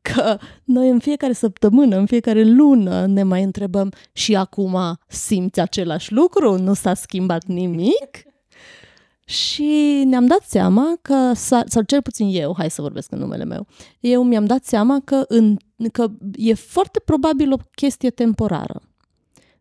că 0.00 0.38
noi 0.64 0.88
în 0.88 0.98
fiecare 0.98 1.32
săptămână, 1.32 1.96
în 1.96 2.06
fiecare 2.06 2.44
lună 2.44 3.06
ne 3.06 3.22
mai 3.22 3.42
întrebăm 3.42 3.92
și 4.12 4.36
acum 4.36 4.98
simți 5.08 5.60
același 5.60 6.12
lucru? 6.12 6.58
Nu 6.58 6.74
s-a 6.74 6.94
schimbat 6.94 7.44
nimic? 7.44 8.27
Și 9.28 10.02
ne-am 10.06 10.26
dat 10.26 10.42
seama 10.42 10.98
că, 11.02 11.32
sau 11.66 11.82
cel 11.86 12.02
puțin 12.02 12.28
eu, 12.32 12.54
hai 12.56 12.70
să 12.70 12.82
vorbesc 12.82 13.12
în 13.12 13.18
numele 13.18 13.44
meu, 13.44 13.66
eu 14.00 14.22
mi-am 14.22 14.44
dat 14.44 14.64
seama 14.64 15.00
că, 15.04 15.24
în, 15.28 15.56
că 15.92 16.06
e 16.34 16.54
foarte 16.54 17.00
probabil 17.04 17.52
o 17.52 17.56
chestie 17.74 18.10
temporară. 18.10 18.80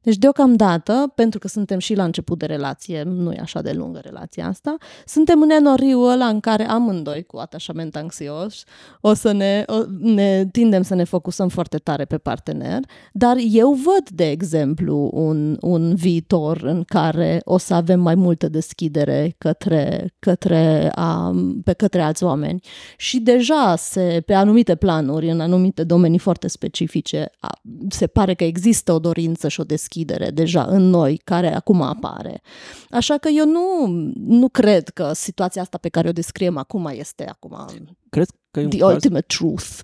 Deci, 0.07 0.17
deocamdată, 0.17 1.11
pentru 1.15 1.39
că 1.39 1.47
suntem 1.47 1.79
și 1.79 1.95
la 1.95 2.03
început 2.03 2.37
de 2.37 2.45
relație, 2.45 3.03
nu 3.03 3.31
e 3.31 3.39
așa 3.41 3.61
de 3.61 3.71
lungă 3.71 3.99
relația 4.03 4.47
asta, 4.47 4.75
suntem 5.05 5.41
în 5.41 5.49
enoriul 5.49 6.09
ăla 6.09 6.25
în 6.27 6.39
care 6.39 6.63
amândoi, 6.63 7.23
cu 7.23 7.37
atașament 7.37 7.95
anxios, 7.95 8.63
o 9.01 9.13
să 9.13 9.31
ne, 9.31 9.63
o, 9.67 9.75
ne 9.99 10.45
tindem 10.51 10.81
să 10.81 10.95
ne 10.95 11.03
focusăm 11.03 11.47
foarte 11.47 11.77
tare 11.77 12.05
pe 12.05 12.17
partener, 12.17 12.79
dar 13.13 13.35
eu 13.51 13.71
văd, 13.71 14.09
de 14.09 14.29
exemplu, 14.29 15.09
un, 15.13 15.57
un 15.61 15.95
viitor 15.95 16.61
în 16.63 16.83
care 16.83 17.41
o 17.43 17.57
să 17.57 17.73
avem 17.73 17.99
mai 17.99 18.15
multă 18.15 18.49
deschidere 18.49 19.35
către, 19.37 20.13
către, 20.19 20.91
a, 20.95 21.35
pe 21.63 21.73
către 21.73 22.01
alți 22.01 22.23
oameni. 22.23 22.59
Și 22.97 23.19
deja 23.19 23.75
se, 23.77 24.23
pe 24.25 24.33
anumite 24.33 24.75
planuri, 24.75 25.29
în 25.29 25.39
anumite 25.39 25.83
domenii 25.83 26.19
foarte 26.19 26.47
specifice, 26.47 27.31
a, 27.39 27.59
se 27.89 28.07
pare 28.07 28.33
că 28.33 28.43
există 28.43 28.91
o 28.93 28.99
dorință 28.99 29.47
și 29.47 29.59
o 29.59 29.63
deschidere 29.63 29.95
deschidere 29.97 30.31
deja 30.31 30.63
în 30.63 30.89
noi, 30.89 31.21
care 31.23 31.55
acum 31.55 31.81
apare. 31.81 32.41
Așa 32.89 33.17
că 33.17 33.29
eu 33.29 33.45
nu, 33.45 33.87
nu 34.15 34.49
cred 34.49 34.89
că 34.89 35.11
situația 35.13 35.61
asta 35.61 35.77
pe 35.77 35.89
care 35.89 36.09
o 36.09 36.11
descriem 36.11 36.57
acum 36.57 36.89
este 36.93 37.27
acum 37.27 37.65
cred 38.09 38.27
că 38.51 38.59
e 38.59 38.67
the 38.67 38.83
un 38.83 38.91
ultimate 38.91 39.25
caz, 39.27 39.37
truth. 39.37 39.79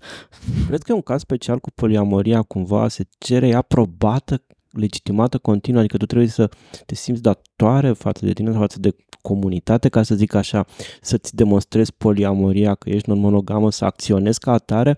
Cred 0.67 0.84
că 0.84 0.91
e 0.91 0.96
un 0.96 1.01
caz 1.01 1.22
special 1.22 1.60
cu 1.60 1.72
poliamoria, 1.75 2.41
cumva 2.41 2.88
se 2.88 3.03
cere 3.17 3.48
ea 3.48 3.62
probată 3.62 4.43
legitimată 4.70 5.38
continuă, 5.38 5.79
adică 5.79 5.98
tu 5.98 6.05
trebuie 6.05 6.27
să 6.27 6.50
te 6.86 6.96
simți 6.96 7.22
datoare 7.22 7.91
față 7.91 8.25
de 8.25 8.34
tine, 8.34 8.51
față 8.51 8.79
de 8.79 8.96
comunitate, 9.22 9.89
ca 9.89 10.03
să 10.03 10.15
zic 10.15 10.34
așa, 10.34 10.65
să-ți 11.01 11.36
demonstrezi 11.36 11.93
poliamoria, 11.93 12.75
că 12.75 12.89
ești 12.89 13.10
non-monogamă, 13.10 13.72
să 13.72 13.86
acționezi 13.86 14.39
ca 14.39 14.51
atare, 14.51 14.98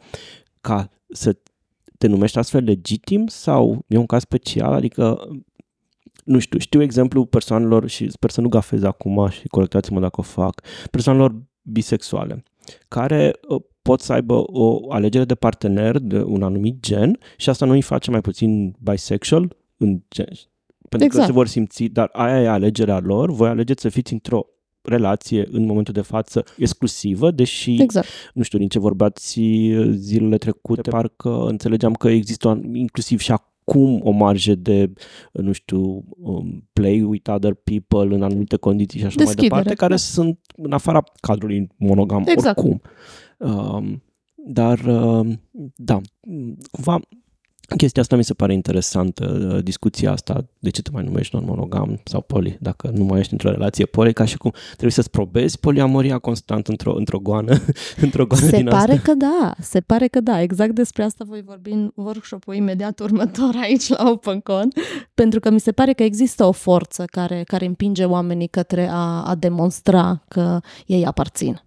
ca 0.61 0.89
să 1.09 1.35
te 1.97 2.07
numești 2.07 2.37
astfel 2.37 2.63
legitim 2.63 3.27
sau 3.27 3.85
e 3.87 3.97
un 3.97 4.05
caz 4.05 4.21
special? 4.21 4.73
Adică, 4.73 5.27
nu 6.23 6.39
știu, 6.39 6.59
știu 6.59 6.81
exemplu 6.81 7.25
persoanelor 7.25 7.87
și 7.87 8.09
sper 8.09 8.29
să 8.29 8.41
nu 8.41 8.49
gafez 8.49 8.83
acum 8.83 9.29
și 9.29 9.47
corectați-mă 9.47 9.99
dacă 9.99 10.19
o 10.19 10.23
fac, 10.23 10.61
persoanelor 10.91 11.35
bisexuale 11.61 12.43
care 12.87 13.33
uh, 13.47 13.61
pot 13.81 14.01
să 14.01 14.13
aibă 14.13 14.43
o 14.47 14.91
alegere 14.91 15.25
de 15.25 15.35
partener 15.35 15.99
de 15.99 16.21
un 16.21 16.43
anumit 16.43 16.79
gen 16.79 17.19
și 17.37 17.49
asta 17.49 17.65
nu 17.65 17.71
îi 17.71 17.81
face 17.81 18.11
mai 18.11 18.21
puțin 18.21 18.75
bisexual 18.79 19.55
în 19.77 20.01
gen. 20.09 20.29
Pentru 20.89 21.07
exact. 21.07 21.25
că 21.25 21.25
se 21.25 21.31
vor 21.31 21.47
simți, 21.47 21.83
dar 21.83 22.09
aia 22.11 22.41
e 22.41 22.47
alegerea 22.47 22.99
lor, 22.99 23.31
voi 23.31 23.49
alegeți 23.49 23.81
să 23.81 23.89
fiți 23.89 24.13
într-o 24.13 24.47
relație 24.85 25.47
în 25.51 25.65
momentul 25.65 25.93
de 25.93 26.01
față 26.01 26.43
exclusivă, 26.57 27.31
deși, 27.31 27.81
exact. 27.81 28.07
nu 28.33 28.41
știu, 28.41 28.57
din 28.59 28.67
ce 28.67 28.79
vorbeați 28.79 29.39
zilele 29.89 30.37
trecute, 30.37 30.89
parcă 30.89 31.45
înțelegeam 31.45 31.93
că 31.93 32.09
există 32.09 32.61
inclusiv 32.73 33.19
și 33.19 33.31
acum 33.31 34.01
o 34.03 34.11
marjă 34.11 34.55
de, 34.55 34.93
nu 35.31 35.51
știu, 35.51 36.03
um, 36.17 36.69
play 36.73 37.01
with 37.01 37.29
other 37.29 37.53
people 37.53 38.15
în 38.15 38.23
anumite 38.23 38.55
condiții 38.55 38.99
și 38.99 39.05
așa 39.05 39.15
Deschidere, 39.17 39.47
mai 39.47 39.61
departe, 39.61 39.79
care 39.79 39.93
da. 39.93 39.99
sunt 39.99 40.39
în 40.55 40.71
afara 40.71 41.03
cadrului 41.21 41.67
monogam 41.77 42.23
exact. 42.25 42.57
oricum. 42.57 42.81
Um, 43.37 44.03
dar, 44.35 44.79
uh, 44.79 45.33
da, 45.75 46.01
cumva 46.71 46.99
Chestia 47.77 48.01
asta 48.01 48.15
mi 48.15 48.23
se 48.23 48.33
pare 48.33 48.53
interesantă, 48.53 49.51
uh, 49.53 49.63
discuția 49.63 50.11
asta, 50.11 50.45
de 50.59 50.69
ce 50.69 50.81
te 50.81 50.89
mai 50.93 51.03
numești 51.03 51.35
non-monogam 51.35 52.01
sau 52.03 52.21
poli, 52.21 52.57
dacă 52.61 52.91
nu 52.93 53.03
mai 53.03 53.19
ești 53.19 53.31
într-o 53.31 53.49
relație 53.49 53.85
poli, 53.85 54.13
ca 54.13 54.25
și 54.25 54.37
cum 54.37 54.53
trebuie 54.71 54.91
să-ți 54.91 55.09
probezi 55.09 55.59
poliamoria 55.59 56.17
constant 56.17 56.67
într-o, 56.67 56.95
într-o 56.95 57.19
goană, 57.19 57.57
într-o 58.05 58.25
goană 58.25 58.45
Se 58.45 58.55
din 58.55 58.65
pare 58.65 58.91
asta. 58.91 59.11
că 59.11 59.13
da, 59.13 59.53
se 59.59 59.79
pare 59.81 60.07
că 60.07 60.19
da, 60.19 60.41
exact 60.41 60.71
despre 60.71 61.03
asta 61.03 61.23
voi 61.27 61.41
vorbi 61.41 61.69
în 61.69 61.91
workshop-ul 61.95 62.55
imediat 62.55 62.99
următor 62.99 63.55
aici 63.61 63.87
la 63.87 64.09
OpenCon, 64.09 64.67
pentru 65.13 65.39
că 65.39 65.49
mi 65.49 65.59
se 65.59 65.71
pare 65.71 65.93
că 65.93 66.03
există 66.03 66.43
o 66.45 66.51
forță 66.51 67.03
care, 67.11 67.43
care 67.43 67.65
împinge 67.65 68.05
oamenii 68.05 68.47
către 68.47 68.87
a, 68.91 69.23
a 69.23 69.35
demonstra 69.35 70.23
că 70.27 70.59
ei 70.85 71.05
aparțin. 71.05 71.63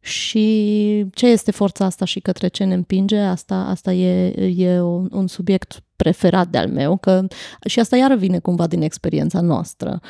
Și 0.00 1.06
ce 1.12 1.26
este 1.26 1.50
forța 1.50 1.84
asta 1.84 2.04
și 2.04 2.20
către 2.20 2.48
ce 2.48 2.64
ne 2.64 2.74
împinge, 2.74 3.18
asta, 3.18 3.54
asta 3.54 3.92
e, 3.92 4.26
e 4.56 4.80
un, 4.80 5.08
un 5.12 5.26
subiect 5.26 5.82
preferat 5.96 6.48
de-al 6.48 6.68
meu, 6.68 6.96
că 6.96 7.26
și 7.66 7.80
asta 7.80 7.96
iară 7.96 8.16
vine 8.16 8.38
cumva 8.38 8.66
din 8.66 8.82
experiența 8.82 9.40
noastră. 9.40 10.00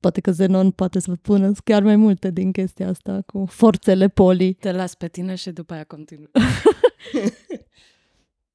Poate 0.00 0.20
că 0.20 0.30
Zenon 0.30 0.70
poate 0.70 0.98
să 0.98 1.10
vă 1.10 1.16
pună 1.16 1.52
chiar 1.64 1.82
mai 1.82 1.96
multe 1.96 2.30
din 2.30 2.52
chestia 2.52 2.88
asta 2.88 3.22
cu 3.26 3.44
forțele 3.48 4.08
poli. 4.08 4.52
Te 4.52 4.72
las 4.72 4.94
pe 4.94 5.08
tine 5.08 5.34
și 5.34 5.50
după 5.50 5.72
aia 5.74 5.84
continui. 5.84 6.30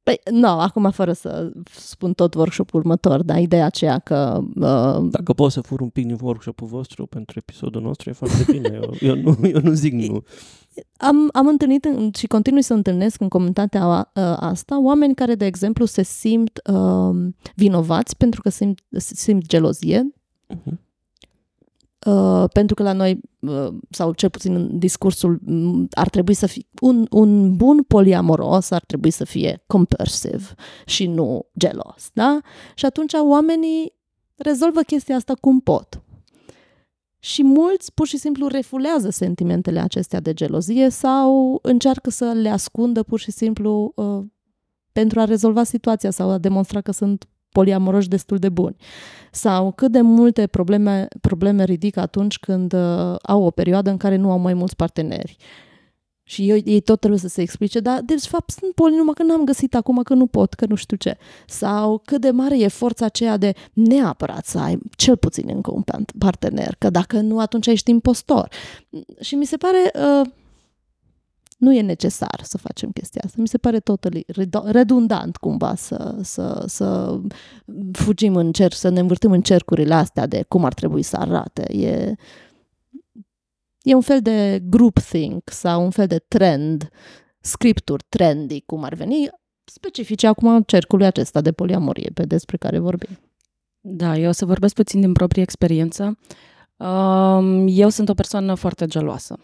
Păi, 0.10 0.20
nu, 0.32 0.40
no, 0.40 0.48
acum 0.48 0.92
fără 0.92 1.14
să 1.14 1.52
spun 1.72 2.14
tot 2.14 2.34
workshop-ul 2.34 2.80
următor, 2.80 3.24
dar 3.24 3.40
ideea 3.40 3.66
aceea 3.66 4.00
că... 4.00 4.42
Uh, 4.56 5.10
Dacă 5.10 5.34
pot 5.34 5.52
să 5.52 5.62
fur 5.62 5.80
un 5.80 5.90
pic 5.90 6.06
din 6.06 6.18
workshop-ul 6.22 6.68
vostru 6.68 7.06
pentru 7.06 7.40
episodul 7.40 7.82
nostru, 7.82 8.10
e 8.10 8.14
foarte 8.14 8.52
bine. 8.52 8.80
Eu, 8.82 8.94
eu, 9.00 9.16
nu, 9.16 9.38
eu 9.48 9.60
nu 9.64 9.72
zic 9.72 9.94
nu. 9.94 10.24
Am, 10.98 11.30
am 11.34 11.48
întâlnit 11.48 11.88
și 12.16 12.28
continui 12.28 12.62
să 12.62 12.74
întâlnesc 12.74 13.22
în 13.22 13.28
comunitatea 13.28 13.88
uh, 13.88 14.24
asta 14.40 14.82
oameni 14.82 15.16
care, 15.16 15.36
de 15.36 15.46
exemplu, 15.46 15.86
se 15.86 16.04
simt 16.04 16.62
uh, 16.74 17.16
vinovați 17.56 18.18
pentru 18.18 18.42
că 18.42 18.50
simt, 18.50 18.80
simt 18.98 19.48
gelozie. 19.48 20.14
Uh-huh 20.54 20.89
Uh, 22.06 22.44
pentru 22.54 22.76
că 22.76 22.84
la 22.84 22.94
noi, 22.94 23.20
uh, 23.40 23.68
sau 23.90 24.14
cel 24.14 24.30
puțin 24.30 24.56
în 24.56 24.80
discursul, 24.80 25.40
mm, 25.46 25.88
ar 25.92 26.10
trebui 26.10 26.34
să 26.34 26.46
fie 26.46 26.64
un, 26.82 27.06
un 27.10 27.56
bun 27.56 27.84
poliamoros, 27.84 28.72
ar 28.72 28.84
trebui 28.86 29.12
să 29.12 29.24
fie 29.24 29.64
compulsive 29.68 30.46
și 30.86 31.08
nu 31.08 31.46
gelos, 31.58 32.10
da? 32.14 32.40
Și 32.76 32.86
atunci 32.86 33.14
oamenii 33.14 33.94
rezolvă 34.36 34.82
chestia 34.82 35.16
asta 35.16 35.34
cum 35.34 35.60
pot. 35.60 36.02
Și 37.20 37.44
mulți 37.44 37.94
pur 37.94 38.08
și 38.08 38.18
simplu 38.18 38.48
refulează 38.48 39.10
sentimentele 39.10 39.80
acestea 39.80 40.20
de 40.20 40.34
gelozie 40.34 40.90
sau 40.90 41.60
încearcă 41.62 42.10
să 42.10 42.26
le 42.26 42.50
ascundă 42.50 43.04
pur 43.04 43.20
și 43.20 43.32
simplu 43.32 43.92
uh, 43.96 44.24
pentru 44.92 45.20
a 45.20 45.24
rezolva 45.24 45.64
situația 45.64 46.12
sau 46.12 46.30
a 46.30 46.38
demonstra 46.38 46.82
că 46.82 46.92
sunt 46.92 47.28
poliamoroși 47.52 48.08
destul 48.08 48.38
de 48.38 48.50
buni. 48.50 48.76
Sau 49.32 49.72
cât 49.72 49.92
de 49.92 50.02
multe 50.02 50.48
probleme, 50.48 51.08
probleme 51.22 51.64
ridică 51.64 52.00
atunci 52.00 52.38
când 52.38 52.74
uh, 52.74 53.16
au 53.22 53.44
o 53.44 53.52
perioadă 53.52 53.90
în 53.90 53.98
care 53.98 54.16
nu 54.16 54.32
au 54.32 54.38
mai 54.38 54.54
mulți 54.54 54.76
parteneri. 54.76 55.38
Și 56.30 56.50
eu, 56.50 56.58
ei 56.64 56.82
tot 56.82 57.00
trebuie 57.00 57.20
să 57.20 57.28
se 57.28 57.42
explice, 57.42 57.80
dar 57.80 58.02
de 58.02 58.16
fapt 58.18 58.50
sunt 58.50 58.74
poli 58.74 58.96
numai 58.96 59.14
că 59.14 59.24
n-am 59.24 59.44
găsit 59.44 59.76
acum, 59.76 60.02
că 60.02 60.14
nu 60.14 60.26
pot, 60.26 60.54
că 60.54 60.66
nu 60.66 60.76
știu 60.76 60.98
ce. 60.98 61.18
Sau 61.48 62.02
cât 62.06 62.22
de 62.22 62.30
mare 62.30 62.60
e 62.60 62.68
forța 62.68 63.06
aceea 63.06 63.38
de 63.38 63.54
neapărat 63.74 64.46
să 64.46 64.60
ai 64.60 64.80
cel 64.96 65.18
puțin 65.18 65.46
încă 65.48 65.72
un 65.74 65.84
partener, 66.18 66.76
că 66.78 66.90
dacă 66.90 67.20
nu, 67.20 67.40
atunci 67.40 67.68
ești 67.68 67.90
impostor. 67.90 68.50
Și 69.20 69.36
mi 69.36 69.46
se 69.46 69.58
pare 69.58 69.92
uh, 69.96 70.30
nu 71.60 71.74
e 71.74 71.82
necesar 71.82 72.42
să 72.44 72.58
facem 72.58 72.92
chestia 72.92 73.22
asta. 73.26 73.38
Mi 73.42 73.48
se 73.48 73.58
pare 73.58 73.80
totally 73.80 74.26
redundant 74.66 75.38
cumva 75.38 75.76
să, 75.76 76.18
să, 76.22 76.64
să 76.68 77.20
fugim 77.92 78.36
în 78.36 78.52
cer, 78.52 78.72
să 78.72 78.90
ne 78.90 79.00
învârtim 79.00 79.32
în 79.32 79.42
cercurile 79.42 79.94
astea 79.94 80.28
de 80.28 80.46
cum 80.48 80.66
ar 80.66 80.74
trebui 80.74 81.02
să 81.02 81.18
arate. 81.18 81.74
E, 81.74 82.16
e 83.82 83.94
un 83.94 84.02
fel 84.02 84.22
de 84.22 84.64
groupthink 84.64 85.50
sau 85.50 85.84
un 85.84 85.90
fel 85.90 86.08
de 86.08 86.18
trend, 86.28 86.90
scripturi 87.40 88.06
trendy, 88.10 88.62
cum 88.66 88.84
ar 88.84 88.94
veni, 88.94 89.30
specifice 89.64 90.28
acum 90.28 90.62
cercului 90.62 91.06
acesta 91.06 91.42
de 91.42 91.52
poliamorie 91.52 92.12
pe 92.14 92.26
despre 92.26 92.58
care 92.58 92.80
vorbim. 92.80 93.20
Da, 93.82 94.18
eu 94.18 94.30
o 94.30 94.32
să 94.32 94.46
vorbesc 94.46 94.74
puțin 94.74 95.00
din 95.02 95.14
proprie 95.14 95.42
experiență. 95.42 96.18
Eu 97.66 97.90
sunt 97.90 98.10
o 98.10 98.14
persoană 98.14 98.54
foarte 98.54 98.86
geloasă. 98.86 99.40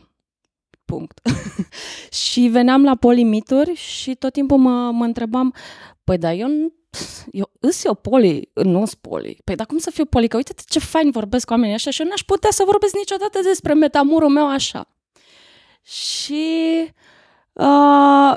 Punct. 0.86 1.22
și 2.25 2.42
veneam 2.42 2.84
la 2.84 2.96
polimituri 2.96 3.74
și 3.74 4.15
tot 4.15 4.34
timpul 4.34 4.58
mă, 4.58 4.92
mă 4.92 5.04
întrebam, 5.04 5.54
păi 6.04 6.18
da, 6.18 6.34
eu 6.34 6.48
eu 7.32 7.51
îs 7.60 7.84
eu 7.84 7.94
poli, 7.94 8.50
nu 8.54 8.86
sunt 8.86 9.00
poli. 9.01 9.38
Păi 9.44 9.56
dar 9.56 9.65
cum 9.65 9.77
să 9.77 9.92
fiu 9.92 10.06
poli? 10.06 10.27
Că 10.27 10.36
uite 10.36 10.54
ce 10.68 10.80
fain 10.80 11.12
vorbesc 11.12 11.46
cu 11.46 11.51
oamenii 11.51 11.75
ăștia 11.75 11.92
și 11.92 12.01
eu 12.01 12.08
n-aș 12.08 12.22
putea 12.22 12.51
să 12.51 12.63
vorbesc 12.65 12.96
niciodată 12.96 13.39
despre 13.44 13.74
metamurul 13.74 14.30
meu 14.30 14.48
așa. 14.50 14.88
Și 15.84 16.44
Uh, 16.84 17.15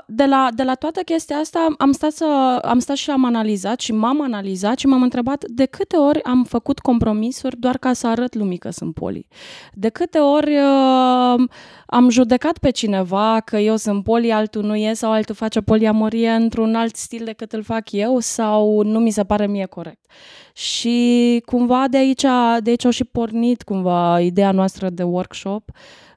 de, 0.07 0.25
la, 0.25 0.49
de 0.55 0.63
la 0.63 0.75
toată 0.75 1.01
chestia 1.01 1.37
asta 1.37 1.75
am 1.79 1.93
stat, 1.93 2.11
să, 2.13 2.59
am 2.65 2.79
stat 2.79 2.97
și 2.97 3.11
am 3.11 3.25
analizat 3.25 3.81
și 3.81 3.93
m-am 3.93 4.23
analizat 4.23 4.79
și 4.79 4.87
m-am 4.87 5.03
întrebat 5.03 5.45
de 5.47 5.65
câte 5.65 5.97
ori 5.97 6.23
am 6.23 6.45
făcut 6.45 6.79
compromisuri 6.79 7.57
doar 7.57 7.79
ca 7.79 7.93
să 7.93 8.07
arăt 8.07 8.35
lumii 8.35 8.59
că 8.59 8.71
sunt 8.71 8.95
poli. 8.95 9.27
De 9.73 9.89
câte 9.89 10.19
ori 10.19 10.57
uh, 10.57 11.49
am 11.87 12.09
judecat 12.09 12.59
pe 12.59 12.71
cineva 12.71 13.41
că 13.45 13.57
eu 13.57 13.77
sunt 13.77 14.05
poli, 14.05 14.33
altul 14.33 14.63
nu 14.63 14.77
e 14.77 14.93
sau 14.93 15.13
altul 15.13 15.35
face 15.35 15.61
poliamorie 15.61 16.31
într-un 16.31 16.75
alt 16.75 16.97
stil 16.97 17.25
decât 17.25 17.53
îl 17.53 17.63
fac 17.63 17.93
eu 17.93 18.19
sau 18.19 18.83
nu 18.83 18.99
mi 18.99 19.11
se 19.11 19.25
pare 19.25 19.47
mie 19.47 19.67
corect. 19.67 20.11
Și 20.53 21.43
cumva 21.47 21.85
de 21.91 21.97
aici, 21.97 22.25
de 22.59 22.71
aici 22.71 22.85
au 22.85 22.91
și 22.91 23.05
pornit 23.05 23.63
cumva 23.63 24.21
ideea 24.21 24.51
noastră 24.51 24.91
de 24.91 25.03
workshop 25.03 25.63
uh, 25.69 26.08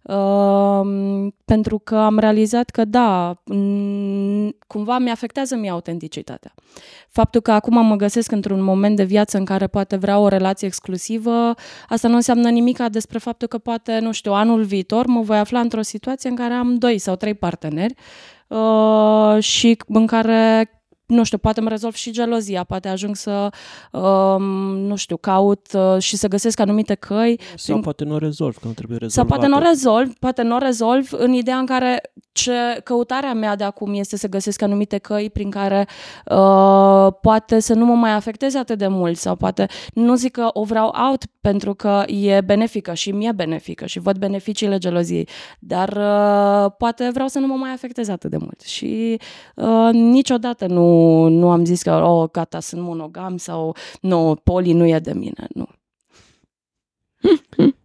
pentru 1.46 1.80
că 1.84 1.96
am 1.96 2.20
realizat 2.20 2.70
că 2.70 2.86
da, 2.86 3.42
cumva 4.68 4.98
mi-afectează 4.98 5.56
mie 5.56 5.70
autenticitatea. 5.70 6.54
Faptul 7.10 7.42
că 7.42 7.52
acum 7.52 7.86
mă 7.86 7.96
găsesc 7.96 8.32
într-un 8.32 8.64
moment 8.64 8.96
de 8.96 9.04
viață 9.04 9.38
în 9.38 9.46
care 9.46 9.68
poate 9.68 9.96
vreau 9.96 10.24
o 10.24 10.28
relație 10.28 10.68
exclusivă, 10.68 11.54
asta 11.90 12.08
nu 12.08 12.16
înseamnă 12.16 12.50
nimic 12.50 12.80
despre 12.88 13.18
faptul 13.18 13.48
că 13.48 13.58
poate, 13.58 14.00
nu 14.00 14.12
știu, 14.12 14.34
anul 14.34 14.64
viitor 14.64 15.06
mă 15.06 15.22
voi 15.22 15.38
afla 15.38 15.60
într-o 15.60 15.82
situație 15.82 16.30
în 16.30 16.36
care 16.36 16.54
am 16.54 16.76
doi 16.76 16.98
sau 16.98 17.16
trei 17.16 17.34
parteneri 17.34 17.94
uh, 18.48 19.38
și 19.40 19.78
în 19.88 20.06
care 20.06 20.70
nu 21.12 21.24
știu, 21.24 21.38
poate 21.38 21.60
îmi 21.60 21.70
rezolv 21.70 21.94
și 21.94 22.12
gelozia, 22.12 22.64
poate 22.64 22.88
ajung 22.88 23.16
să, 23.16 23.50
um, 23.92 24.44
nu 24.78 24.96
știu, 24.96 25.18
caut 25.18 25.68
uh, 25.74 26.02
și 26.02 26.18
să 26.18 26.28
găsesc 26.28 26.60
anumite 26.60 26.96
căi. 26.96 27.40
Sau 27.56 27.76
prin... 27.76 27.82
poate 27.82 28.04
nu 28.04 28.14
o 28.14 28.18
rezolv, 28.18 28.58
că 28.58 28.68
nu 28.68 28.74
trebuie 28.74 28.98
rezolvat. 28.98 29.28
Sau 29.30 29.38
poate 29.38 29.48
nu 29.48 29.66
o 29.66 29.70
rezolv, 29.70 30.14
poate 30.20 30.42
nu 30.42 30.56
o 30.56 30.58
rezolv 30.58 31.10
în 31.12 31.34
ideea 31.34 31.58
în 31.58 31.66
care 31.66 32.02
ce 32.32 32.82
căutarea 32.84 33.34
mea 33.34 33.56
de 33.56 33.64
acum 33.64 33.94
este 33.94 34.18
să 34.18 34.28
găsesc 34.28 34.62
anumite 34.62 34.98
căi 34.98 35.30
prin 35.30 35.50
care 35.50 35.88
uh, 36.26 37.14
poate 37.22 37.60
să 37.60 37.74
nu 37.74 37.86
mă 37.86 37.94
mai 37.94 38.12
afecteze 38.12 38.58
atât 38.58 38.78
de 38.78 38.88
mult 38.88 39.18
sau 39.18 39.36
poate 39.36 39.66
nu 39.94 40.16
zic 40.16 40.32
că 40.32 40.50
o 40.54 40.64
vreau 40.64 40.96
out 41.10 41.24
pentru 41.42 41.74
că 41.74 42.04
e 42.08 42.42
benefică 42.42 42.94
și 42.94 43.12
mie 43.12 43.32
benefică 43.32 43.86
și 43.86 44.00
văd 44.00 44.18
beneficiile 44.18 44.78
geloziei, 44.78 45.28
dar 45.60 45.90
uh, 45.90 46.72
poate 46.78 47.10
vreau 47.14 47.28
să 47.28 47.40
nu 47.40 47.48
mă 47.48 47.56
mai 47.56 47.72
afecteze 47.72 48.12
atât 48.12 48.30
de 48.30 48.38
mult 48.38 48.62
și 48.62 49.20
uh, 49.56 49.90
niciodată 49.92 50.66
nu, 50.66 51.01
nu 51.30 51.52
am 51.52 51.66
zis 51.66 51.82
că 51.82 51.92
oh, 51.92 52.30
gata, 52.30 52.60
sunt 52.60 52.82
monogam 52.82 53.38
sau 53.38 53.76
nu, 54.02 54.40
poli 54.44 54.74
nu 54.74 54.88
e 54.88 55.00
de 55.00 55.14
mine, 55.14 55.48
nu. 55.54 55.68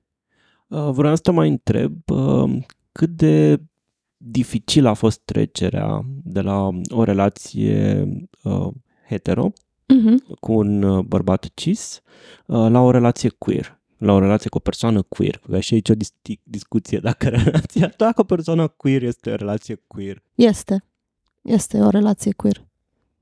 Uh, 0.69 0.91
vreau 0.91 1.15
să 1.15 1.21
te 1.23 1.31
mai 1.31 1.49
întreb 1.49 2.11
uh, 2.11 2.59
cât 2.93 3.11
de 3.11 3.61
dificil 4.17 4.87
a 4.87 4.95
fost 4.95 5.21
trecerea 5.25 6.05
de 6.25 6.41
la 6.41 6.69
o 6.89 7.05
relație 7.05 8.05
uh, 8.43 8.69
hetero 9.09 9.53
uh-huh. 9.53 10.39
cu 10.41 10.53
un 10.53 10.83
uh, 10.83 11.05
bărbat 11.05 11.51
cis 11.55 12.01
uh, 12.47 12.67
la 12.71 12.81
o 12.81 12.91
relație 12.91 13.29
queer, 13.29 13.81
la 13.99 14.13
o 14.13 14.19
relație 14.19 14.51
cu 14.51 14.57
o 14.57 14.61
persoană 14.61 15.03
queer. 15.03 15.39
Că 15.51 15.61
și 15.61 15.75
aici 15.75 15.89
o 15.89 15.95
dis- 15.95 16.15
discuție 16.43 16.99
dacă 16.99 17.29
relația 17.45 17.89
ta 17.89 18.13
cu 18.13 18.21
o 18.21 18.25
persoană 18.25 18.69
queer 18.69 19.03
este 19.03 19.31
o 19.31 19.35
relație 19.35 19.83
queer. 19.87 20.23
Este. 20.35 20.85
Este 21.43 21.81
o 21.81 21.89
relație 21.89 22.33
queer. 22.33 22.65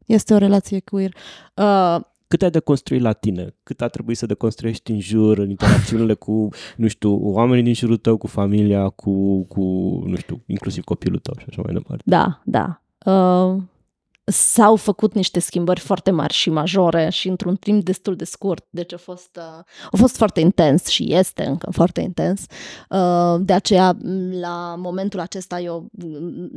Este 0.06 0.34
o 0.34 0.38
relație 0.38 0.80
queer. 0.80 1.14
Uh, 1.54 2.00
cât 2.28 2.42
ai 2.42 2.50
de 2.50 2.58
construit 2.58 3.00
la 3.00 3.12
tine, 3.12 3.54
cât 3.62 3.80
a 3.80 3.88
trebuit 3.88 4.16
să 4.16 4.26
deconstruiești 4.26 4.90
în 4.90 5.00
jur, 5.00 5.38
în 5.38 5.50
interacțiunile 5.50 6.14
cu, 6.14 6.48
nu 6.76 6.86
știu, 6.86 7.18
oamenii 7.22 7.62
din 7.62 7.74
jurul 7.74 7.96
tău, 7.96 8.16
cu 8.16 8.26
familia, 8.26 8.88
cu, 8.88 9.42
cu 9.44 9.62
nu 10.06 10.16
știu, 10.16 10.42
inclusiv 10.46 10.84
copilul 10.84 11.18
tău 11.18 11.34
și 11.38 11.44
așa 11.48 11.62
mai 11.64 11.72
departe. 11.72 12.02
Da, 12.06 12.42
da. 12.44 12.80
Uh, 13.12 13.62
s-au 14.24 14.76
făcut 14.76 15.14
niște 15.14 15.38
schimbări 15.38 15.80
foarte 15.80 16.10
mari 16.10 16.32
și 16.32 16.50
majore 16.50 17.08
și 17.10 17.28
într-un 17.28 17.56
timp 17.56 17.84
destul 17.84 18.16
de 18.16 18.24
scurt, 18.24 18.66
deci 18.70 18.92
a 18.92 18.96
fost, 18.96 19.36
uh, 19.36 19.62
a 19.90 19.96
fost 19.96 20.16
foarte 20.16 20.40
intens 20.40 20.86
și 20.86 21.14
este 21.14 21.44
încă 21.44 21.70
foarte 21.70 22.00
intens. 22.00 22.44
Uh, 22.90 23.36
de 23.40 23.52
aceea, 23.52 23.96
la 24.40 24.74
momentul 24.78 25.20
acesta, 25.20 25.60
eu 25.60 25.90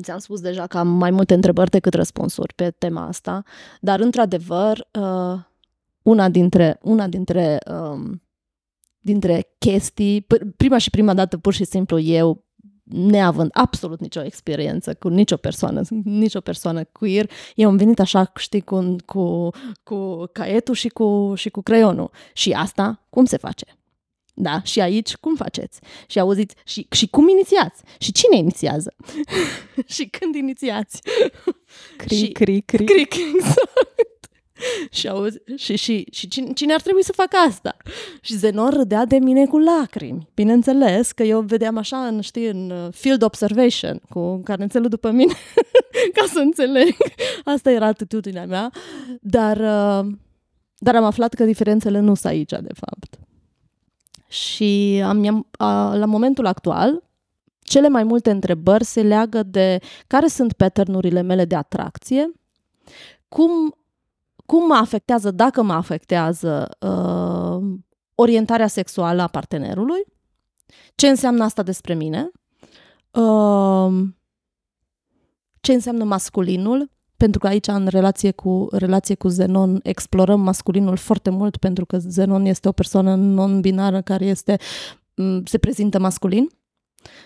ți-am 0.01 0.17
spus 0.17 0.39
deja 0.41 0.67
că 0.67 0.77
am 0.77 0.87
mai 0.87 1.11
multe 1.11 1.33
întrebări 1.33 1.69
decât 1.69 1.93
răspunsuri 1.93 2.53
pe 2.53 2.69
tema 2.69 3.07
asta, 3.07 3.43
dar 3.81 3.99
într-adevăr, 3.99 4.87
uh, 4.99 5.39
una 6.01 6.29
dintre, 6.29 6.79
una 6.81 7.07
dintre, 7.07 7.59
um, 7.71 8.21
dintre 8.99 9.55
chestii, 9.57 10.27
prima 10.57 10.77
și 10.77 10.89
prima 10.89 11.13
dată 11.13 11.37
pur 11.37 11.53
și 11.53 11.63
simplu 11.63 11.99
eu 11.99 12.46
neavând 12.89 13.49
absolut 13.53 13.99
nicio 13.99 14.23
experiență 14.23 14.93
cu 14.93 15.07
nicio 15.07 15.37
persoană, 15.37 15.81
nicio 16.03 16.39
persoană 16.39 16.83
queer, 16.83 17.29
eu 17.55 17.69
am 17.69 17.77
venit 17.77 17.99
așa, 17.99 18.31
știi, 18.35 18.61
cu, 18.61 18.95
cu, 19.05 19.49
cu 19.83 20.25
caietul 20.31 20.73
și 20.73 20.87
cu, 20.87 21.33
și 21.35 21.49
cu 21.49 21.61
creionul. 21.61 22.11
Și 22.33 22.51
asta, 22.51 23.05
cum 23.09 23.25
se 23.25 23.37
face? 23.37 23.65
Da, 24.39 24.61
și 24.63 24.79
aici 24.81 25.15
cum 25.15 25.35
faceți? 25.35 25.79
Și 26.07 26.19
auziți, 26.19 26.55
și, 26.65 26.87
și 26.91 27.07
cum 27.07 27.29
inițiați? 27.29 27.81
Și 27.97 28.11
cine 28.11 28.37
inițiază? 28.37 28.95
și 29.95 30.05
când 30.05 30.35
inițiați? 30.35 31.01
Cri, 31.97 32.15
și, 32.15 32.31
cri, 32.31 32.61
cri. 32.61 32.85
Cri, 32.85 33.01
exact 33.01 33.96
și, 34.97 35.07
auzi, 35.07 35.37
și, 35.55 35.75
și, 35.75 36.07
și 36.11 36.27
cine, 36.27 36.51
cine 36.53 36.73
ar 36.73 36.81
trebui 36.81 37.03
să 37.03 37.11
facă 37.11 37.37
asta? 37.47 37.77
Și 38.21 38.37
Zenon 38.37 38.69
râdea 38.69 39.05
de 39.05 39.17
mine 39.17 39.45
cu 39.45 39.57
lacrimi. 39.57 40.27
Bineînțeles 40.33 41.11
că 41.11 41.23
eu 41.23 41.41
vedeam 41.41 41.77
așa, 41.77 41.97
în, 41.97 42.21
știi, 42.21 42.47
în 42.47 42.69
uh, 42.69 42.93
field 42.93 43.21
observation, 43.21 44.01
cu 44.09 44.41
carențelul 44.43 44.89
după 44.89 45.11
mine, 45.11 45.33
ca 46.15 46.25
să 46.25 46.39
înțeleg. 46.39 46.95
Asta 47.43 47.71
era 47.71 47.85
atitudinea 47.85 48.45
mea. 48.45 48.71
Dar, 49.21 49.57
uh, 49.57 50.11
dar 50.77 50.95
am 50.95 51.03
aflat 51.03 51.33
că 51.33 51.43
diferențele 51.43 51.99
nu 51.99 52.15
sunt 52.15 52.33
aici, 52.33 52.49
de 52.49 52.73
fapt. 52.73 53.19
Și 54.27 55.01
am, 55.05 55.47
la 55.97 56.05
momentul 56.05 56.45
actual, 56.45 57.03
cele 57.67 57.87
mai 57.87 58.03
multe 58.03 58.31
întrebări 58.31 58.83
se 58.83 59.01
leagă 59.01 59.43
de 59.43 59.79
care 60.07 60.27
sunt 60.27 60.53
patternurile 60.53 61.21
mele 61.21 61.45
de 61.45 61.55
atracție, 61.55 62.31
cum 63.27 63.75
cum 64.47 64.67
mă 64.67 64.73
afectează, 64.73 65.31
dacă 65.31 65.61
mă 65.61 65.73
afectează 65.73 66.69
uh, 66.79 67.79
orientarea 68.15 68.67
sexuală 68.67 69.21
a 69.21 69.27
partenerului, 69.27 70.03
ce 70.95 71.07
înseamnă 71.07 71.43
asta 71.43 71.63
despre 71.63 71.93
mine, 71.93 72.31
uh, 73.11 74.07
ce 75.61 75.73
înseamnă 75.73 76.03
masculinul, 76.03 76.91
pentru 77.17 77.39
că 77.39 77.47
aici 77.47 77.67
în 77.67 77.87
relație 77.87 78.31
cu, 78.31 78.67
relație 78.71 79.15
cu 79.15 79.27
Zenon 79.27 79.79
explorăm 79.83 80.41
masculinul 80.41 80.97
foarte 80.97 81.29
mult 81.29 81.57
pentru 81.57 81.85
că 81.85 81.97
Zenon 81.97 82.45
este 82.45 82.67
o 82.67 82.71
persoană 82.71 83.15
non-binară 83.15 84.01
care 84.01 84.25
este, 84.25 84.57
se 85.43 85.57
prezintă 85.57 85.99
masculin. 85.99 86.49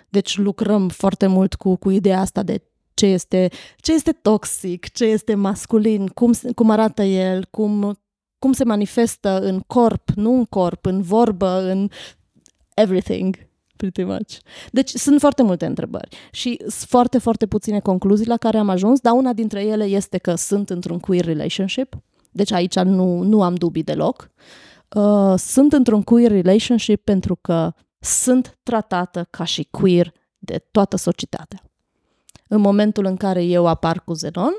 Deci 0.10 0.38
lucrăm 0.38 0.90
foarte 0.90 1.28
mult 1.28 1.54
cu, 1.54 1.76
cu 1.76 1.90
ideea 1.90 2.20
asta 2.20 2.44
de 2.44 2.71
ce 3.02 3.08
este, 3.08 3.50
ce 3.78 3.94
este 3.94 4.12
toxic, 4.12 4.92
ce 4.92 5.06
este 5.06 5.36
masculin, 5.36 6.08
cum, 6.08 6.32
cum 6.56 6.70
arată 6.70 7.02
el, 7.04 7.46
cum, 7.50 8.00
cum 8.40 8.52
se 8.52 8.64
manifestă 8.64 9.40
în 9.40 9.60
corp, 9.60 10.10
nu 10.10 10.34
în 10.34 10.46
corp, 10.46 10.86
în 10.86 11.02
vorbă, 11.02 11.62
în 11.62 11.90
everything, 12.74 13.38
pretty 13.76 14.04
much. 14.04 14.38
Deci 14.72 14.90
sunt 14.90 15.20
foarte 15.20 15.44
multe 15.44 15.66
întrebări 15.66 16.18
și 16.32 16.58
sunt 16.60 16.90
foarte, 16.90 17.18
foarte 17.18 17.46
puține 17.46 17.80
concluzii 17.80 18.28
la 18.28 18.38
care 18.38 18.58
am 18.58 18.70
ajuns, 18.70 19.00
dar 19.00 19.14
una 19.14 19.34
dintre 19.34 19.64
ele 19.64 19.84
este 19.84 20.18
că 20.18 20.36
sunt 20.36 20.70
într-un 20.70 21.00
queer 21.00 21.26
relationship, 21.26 21.98
deci 22.32 22.52
aici 22.52 22.80
nu, 22.80 23.22
nu 23.22 23.44
am 23.44 23.56
dubii 23.56 23.84
deloc. 23.84 24.32
Uh, 24.96 25.34
sunt 25.38 25.74
într-un 25.74 26.02
queer 26.02 26.32
relationship 26.32 27.04
pentru 27.04 27.36
că 27.36 27.74
sunt 28.00 28.60
tratată 28.64 29.28
ca 29.30 29.44
și 29.44 29.68
queer 29.72 30.14
de 30.38 30.68
toată 30.72 30.96
societatea 30.98 31.71
în 32.52 32.62
momentul 32.62 33.06
în 33.06 33.16
care 33.16 33.44
eu 33.44 33.68
apar 33.68 34.02
cu 34.06 34.14
Zenon, 34.14 34.58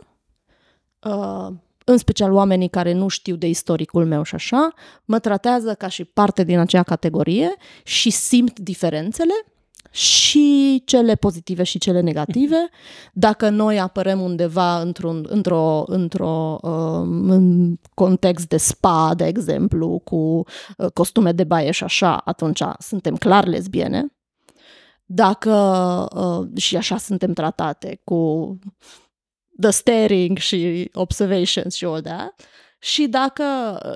uh, 1.02 1.48
în 1.84 1.96
special 1.96 2.32
oamenii 2.32 2.68
care 2.68 2.92
nu 2.92 3.08
știu 3.08 3.36
de 3.36 3.48
istoricul 3.48 4.06
meu 4.06 4.22
și 4.22 4.34
așa, 4.34 4.72
mă 5.04 5.18
tratează 5.18 5.74
ca 5.74 5.88
și 5.88 6.04
parte 6.04 6.44
din 6.44 6.58
acea 6.58 6.82
categorie 6.82 7.54
și 7.84 8.10
simt 8.10 8.58
diferențele 8.58 9.32
și 9.90 10.82
cele 10.86 11.14
pozitive 11.14 11.62
și 11.62 11.78
cele 11.78 12.00
negative. 12.00 12.68
Dacă 13.12 13.48
noi 13.48 13.80
apărăm 13.80 14.20
undeva 14.20 14.80
într-un 14.80 15.26
într-o, 15.28 15.84
într-o, 15.86 16.58
um, 16.62 17.30
în 17.30 17.76
context 17.94 18.48
de 18.48 18.56
spa, 18.56 19.12
de 19.16 19.26
exemplu, 19.26 20.00
cu 20.04 20.16
uh, 20.76 20.90
costume 20.94 21.32
de 21.32 21.44
baie 21.44 21.70
și 21.70 21.84
așa, 21.84 22.16
atunci 22.16 22.62
suntem 22.78 23.16
clar 23.16 23.46
lesbiene. 23.46 24.06
Dacă 25.14 25.54
uh, 26.14 26.60
și 26.60 26.76
așa 26.76 26.96
suntem 26.96 27.32
tratate 27.32 28.00
cu 28.04 28.58
the 29.60 29.70
staring 29.70 30.38
și 30.38 30.90
observations 30.94 31.74
și 31.74 31.84
all 31.84 32.00
that. 32.00 32.40
Și 32.78 33.06
dacă, 33.06 33.44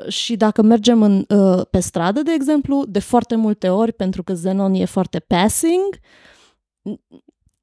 și 0.09 0.37
dacă 0.37 0.62
mergem 0.62 1.02
în, 1.02 1.24
uh, 1.29 1.66
pe 1.70 1.81
stradă, 1.81 2.22
de 2.22 2.33
exemplu, 2.33 2.85
de 2.88 2.98
foarte 2.98 3.35
multe 3.35 3.68
ori, 3.68 3.92
pentru 3.92 4.22
că 4.22 4.35
Zenon 4.35 4.74
e 4.74 4.85
foarte 4.85 5.18
passing, 5.18 5.98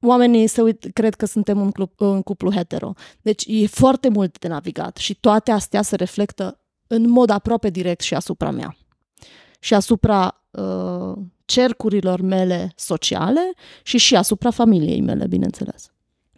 oamenii 0.00 0.46
se 0.46 0.62
uit, 0.62 0.90
cred 0.92 1.14
că 1.14 1.26
suntem 1.26 1.60
un, 1.60 1.70
club, 1.70 1.90
un 1.98 2.22
cuplu 2.22 2.52
hetero. 2.52 2.92
Deci 3.22 3.44
e 3.46 3.66
foarte 3.66 4.08
mult 4.08 4.38
de 4.38 4.48
navigat 4.48 4.96
și 4.96 5.14
toate 5.14 5.50
astea 5.50 5.82
se 5.82 5.96
reflectă 5.96 6.60
în 6.86 7.10
mod 7.10 7.30
aproape 7.30 7.70
direct 7.70 8.00
și 8.00 8.14
asupra 8.14 8.50
mea. 8.50 8.76
Și 9.58 9.74
asupra 9.74 10.43
uh, 10.56 11.12
cercurilor 11.44 12.20
mele 12.20 12.72
sociale 12.76 13.52
și 13.82 13.98
și 13.98 14.16
asupra 14.16 14.50
familiei 14.50 15.00
mele, 15.00 15.26
bineînțeles. 15.26 15.92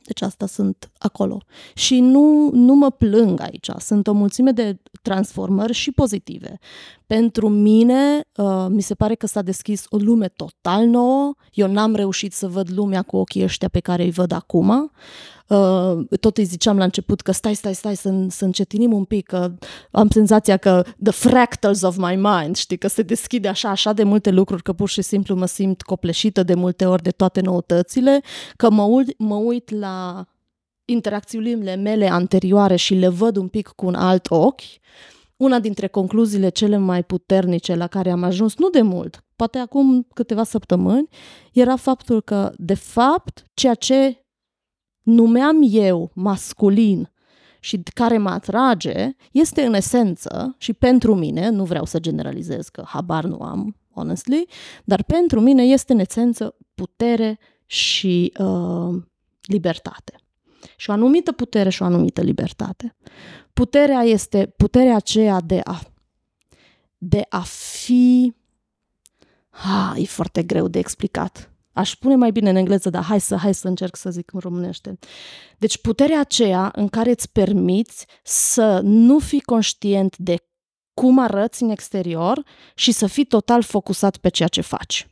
Deci 0.07 0.23
asta 0.23 0.47
sunt 0.47 0.91
acolo. 0.99 1.43
Și 1.75 2.01
nu, 2.01 2.51
nu 2.53 2.75
mă 2.75 2.91
plâng 2.91 3.41
aici. 3.41 3.71
Sunt 3.79 4.07
o 4.07 4.13
mulțime 4.13 4.51
de 4.51 4.79
transformări 5.07 5.73
și 5.73 5.93
pozitive. 5.93 6.59
Pentru 7.07 7.49
mine, 7.49 8.21
uh, 8.37 8.67
mi 8.69 8.83
se 8.83 8.95
pare 8.95 9.15
că 9.15 9.27
s-a 9.27 9.43
deschis 9.43 9.85
o 9.89 9.97
lume 9.97 10.29
total 10.29 10.87
nouă. 10.87 11.35
Eu 11.53 11.71
n-am 11.71 11.95
reușit 11.95 12.33
să 12.33 12.49
văd 12.49 12.69
lumea 12.75 13.03
cu 13.03 13.17
ochii 13.17 13.43
ăștia 13.43 13.69
pe 13.69 13.81
care 13.81 14.03
îi 14.03 14.11
văd 14.11 14.33
acum. 14.33 14.91
Uh, 15.49 16.19
tot 16.21 16.37
îi 16.37 16.45
ziceam 16.45 16.79
la 16.79 16.85
început 16.85 17.21
că 17.21 17.33
stai, 17.33 17.55
stai, 17.55 17.75
stai 17.75 17.97
să, 17.97 18.25
să 18.29 18.45
încetinim 18.45 18.93
un 18.93 19.05
pic, 19.05 19.27
că 19.27 19.53
am 19.91 20.09
senzația 20.09 20.57
că 20.57 20.85
the 21.03 21.13
fractals 21.13 21.83
of 21.83 21.97
my 21.97 22.17
mind, 22.17 22.57
știi, 22.57 22.79
că 22.79 22.89
se 22.89 23.03
deschide 23.03 23.49
așa, 23.49 23.69
așa 23.69 23.93
de 23.93 24.03
multe 24.03 24.31
lucruri, 24.31 24.63
că 24.63 24.73
pur 24.73 24.89
și 24.89 25.03
simplu 25.03 25.35
mă 25.35 25.47
simt 25.47 25.83
copleșită 25.83 26.43
de 26.43 26.55
multe 26.55 26.85
ori 26.87 27.03
de 27.03 27.11
toate 27.11 27.41
noutățile, 27.41 28.21
că 28.57 28.71
mă 28.71 28.83
uit, 28.83 29.19
mă 29.19 29.35
uit 29.35 29.71
la 29.71 30.27
interacțiunile 30.87 31.75
mele 31.75 32.09
anterioare 32.09 32.77
și 32.77 32.95
le 32.95 33.09
văd 33.09 33.37
un 33.37 33.49
pic 33.49 33.69
cu 33.69 33.87
un 33.87 33.95
alt 33.95 34.31
ochi. 34.31 34.61
Una 35.37 35.59
dintre 35.59 35.87
concluziile 35.87 36.49
cele 36.49 36.77
mai 36.77 37.05
puternice 37.05 37.75
la 37.75 37.87
care 37.87 38.11
am 38.11 38.23
ajuns, 38.23 38.57
nu 38.57 38.69
de 38.69 38.83
mult, 38.83 39.25
poate 39.37 39.59
acum 39.59 40.07
câteva 40.15 40.45
săptămâni, 40.45 41.09
era 41.53 41.77
faptul 41.77 42.21
că, 42.21 42.53
de 42.57 42.75
fapt, 42.75 43.45
ceea 43.55 43.75
ce 43.75 44.27
numeam 45.03 45.57
eu 45.71 46.11
masculin 46.15 47.11
și 47.61 47.83
care 47.95 48.19
mă 48.19 48.31
atrage 48.31 49.11
este 49.33 49.63
în 49.63 49.75
esență 49.75 50.55
și 50.59 50.73
pentru 50.73 51.15
mine, 51.15 51.49
nu 51.49 51.65
vreau 51.65 51.85
să 51.85 52.01
generalizez 52.01 52.69
că 52.69 52.83
habar 52.87 53.25
nu 53.25 53.41
am, 53.41 53.77
honestly, 53.95 54.47
dar 54.85 55.03
pentru 55.03 55.41
mine 55.41 55.63
este 55.63 55.93
în 55.93 55.99
esență 55.99 56.57
putere 56.75 57.39
și 57.67 58.33
uh, 58.39 59.03
libertate. 59.43 60.26
Și 60.77 60.91
o 60.91 60.93
anumită 60.93 61.33
putere 61.33 61.69
și 61.69 61.83
o 61.83 61.85
anumită 61.85 62.21
libertate. 62.21 62.97
Puterea 63.53 64.03
este 64.03 64.53
puterea 64.57 64.97
aceea 64.97 65.41
de 65.41 65.61
a, 65.65 65.81
de 66.99 67.23
a 67.29 67.41
fi... 67.81 68.35
Ha, 69.51 69.95
e 69.97 70.05
foarte 70.05 70.43
greu 70.43 70.69
de 70.69 70.79
explicat. 70.79 71.51
Aș 71.73 71.91
spune 71.91 72.17
mai 72.17 72.31
bine 72.31 72.51
în 72.51 72.57
engleză, 72.57 72.91
dar 72.91 73.03
hai 73.03 73.21
să, 73.21 73.37
hai 73.37 73.55
să 73.55 73.69
încerc 73.69 73.97
să 73.97 74.11
zic 74.11 74.33
în 74.33 74.41
românește. 74.41 74.99
Deci 75.59 75.79
puterea 75.79 76.21
aceea 76.21 76.71
în 76.75 76.89
care 76.89 77.11
îți 77.11 77.33
permiți 77.33 78.07
să 78.23 78.81
nu 78.83 79.19
fii 79.19 79.41
conștient 79.41 80.17
de 80.17 80.37
cum 80.95 81.19
arăți 81.19 81.63
în 81.63 81.71
exterior 81.71 82.45
și 82.75 82.93
să 82.93 83.07
fii 83.07 83.25
total 83.25 83.63
focusat 83.63 84.17
pe 84.17 84.29
ceea 84.29 84.49
ce 84.49 84.61
faci. 84.61 85.09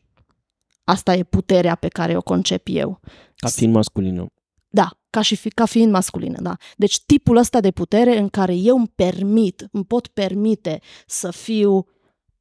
Asta 0.84 1.14
e 1.14 1.22
puterea 1.22 1.74
pe 1.74 1.88
care 1.88 2.16
o 2.16 2.22
concep 2.22 2.66
eu. 2.70 3.00
Ca 3.36 3.48
fiind 3.48 3.74
masculină. 3.74 4.26
Da, 4.68 4.90
ca, 5.14 5.20
și 5.20 5.36
fi, 5.36 5.48
ca 5.48 5.64
fiind 5.64 5.92
masculină, 5.92 6.40
da. 6.40 6.56
Deci 6.76 7.00
tipul 7.00 7.36
ăsta 7.36 7.60
de 7.60 7.70
putere 7.70 8.18
în 8.18 8.28
care 8.28 8.54
eu 8.54 8.76
îmi 8.76 8.92
permit, 8.94 9.68
îmi 9.72 9.84
pot 9.84 10.06
permite 10.06 10.80
să 11.06 11.30
fiu 11.30 11.86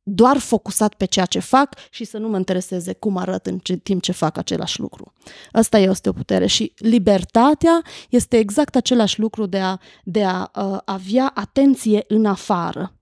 doar 0.03 0.37
focusat 0.37 0.93
pe 0.93 1.05
ceea 1.05 1.25
ce 1.25 1.39
fac 1.39 1.75
și 1.89 2.03
să 2.03 2.17
nu 2.17 2.29
mă 2.29 2.37
intereseze 2.37 2.93
cum 2.93 3.17
arăt 3.17 3.45
în 3.45 3.59
timp 3.83 4.01
ce 4.01 4.11
fac 4.11 4.37
același 4.37 4.79
lucru. 4.79 5.13
Asta 5.51 5.77
este 5.77 6.09
o 6.09 6.11
putere 6.11 6.45
și 6.45 6.73
libertatea 6.77 7.81
este 8.09 8.37
exact 8.37 8.75
același 8.75 9.19
lucru 9.19 9.45
de 9.45 9.59
a, 9.59 9.77
de 10.03 10.23
a 10.23 10.51
uh, 10.55 10.77
avea 10.85 11.31
atenție 11.33 12.03
în 12.07 12.25
afară, 12.25 12.99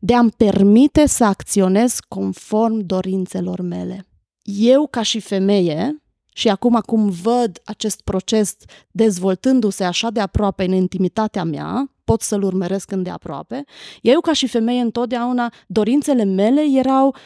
de 0.00 0.14
a-mi 0.14 0.30
permite 0.30 1.06
să 1.06 1.24
acționez 1.24 1.98
conform 2.08 2.78
dorințelor 2.78 3.60
mele. 3.60 4.06
Eu, 4.42 4.86
ca 4.86 5.02
și 5.02 5.20
femeie, 5.20 6.03
și 6.36 6.48
acum 6.48 6.74
acum 6.74 7.08
văd 7.08 7.60
acest 7.64 8.00
proces 8.00 8.56
dezvoltându-se 8.90 9.84
așa 9.84 10.10
de 10.10 10.20
aproape 10.20 10.64
în 10.64 10.72
intimitatea 10.72 11.44
mea, 11.44 11.90
pot 12.04 12.20
să-l 12.20 12.42
urmăresc 12.42 12.90
îndeaproape. 12.90 13.64
Eu, 14.02 14.20
ca 14.20 14.32
și 14.32 14.46
femeie, 14.46 14.80
întotdeauna, 14.80 15.52
dorințele 15.66 16.24
mele 16.24 16.62
erau, 16.62 17.16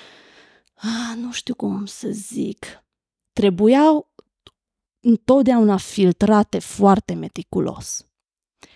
ah, 0.75 1.17
nu 1.17 1.33
știu 1.33 1.55
cum 1.55 1.85
să 1.87 2.09
zic, 2.11 2.85
trebuiau 3.33 4.13
întotdeauna 5.01 5.77
filtrate 5.77 6.59
foarte 6.59 7.15
meticulos. 7.15 8.07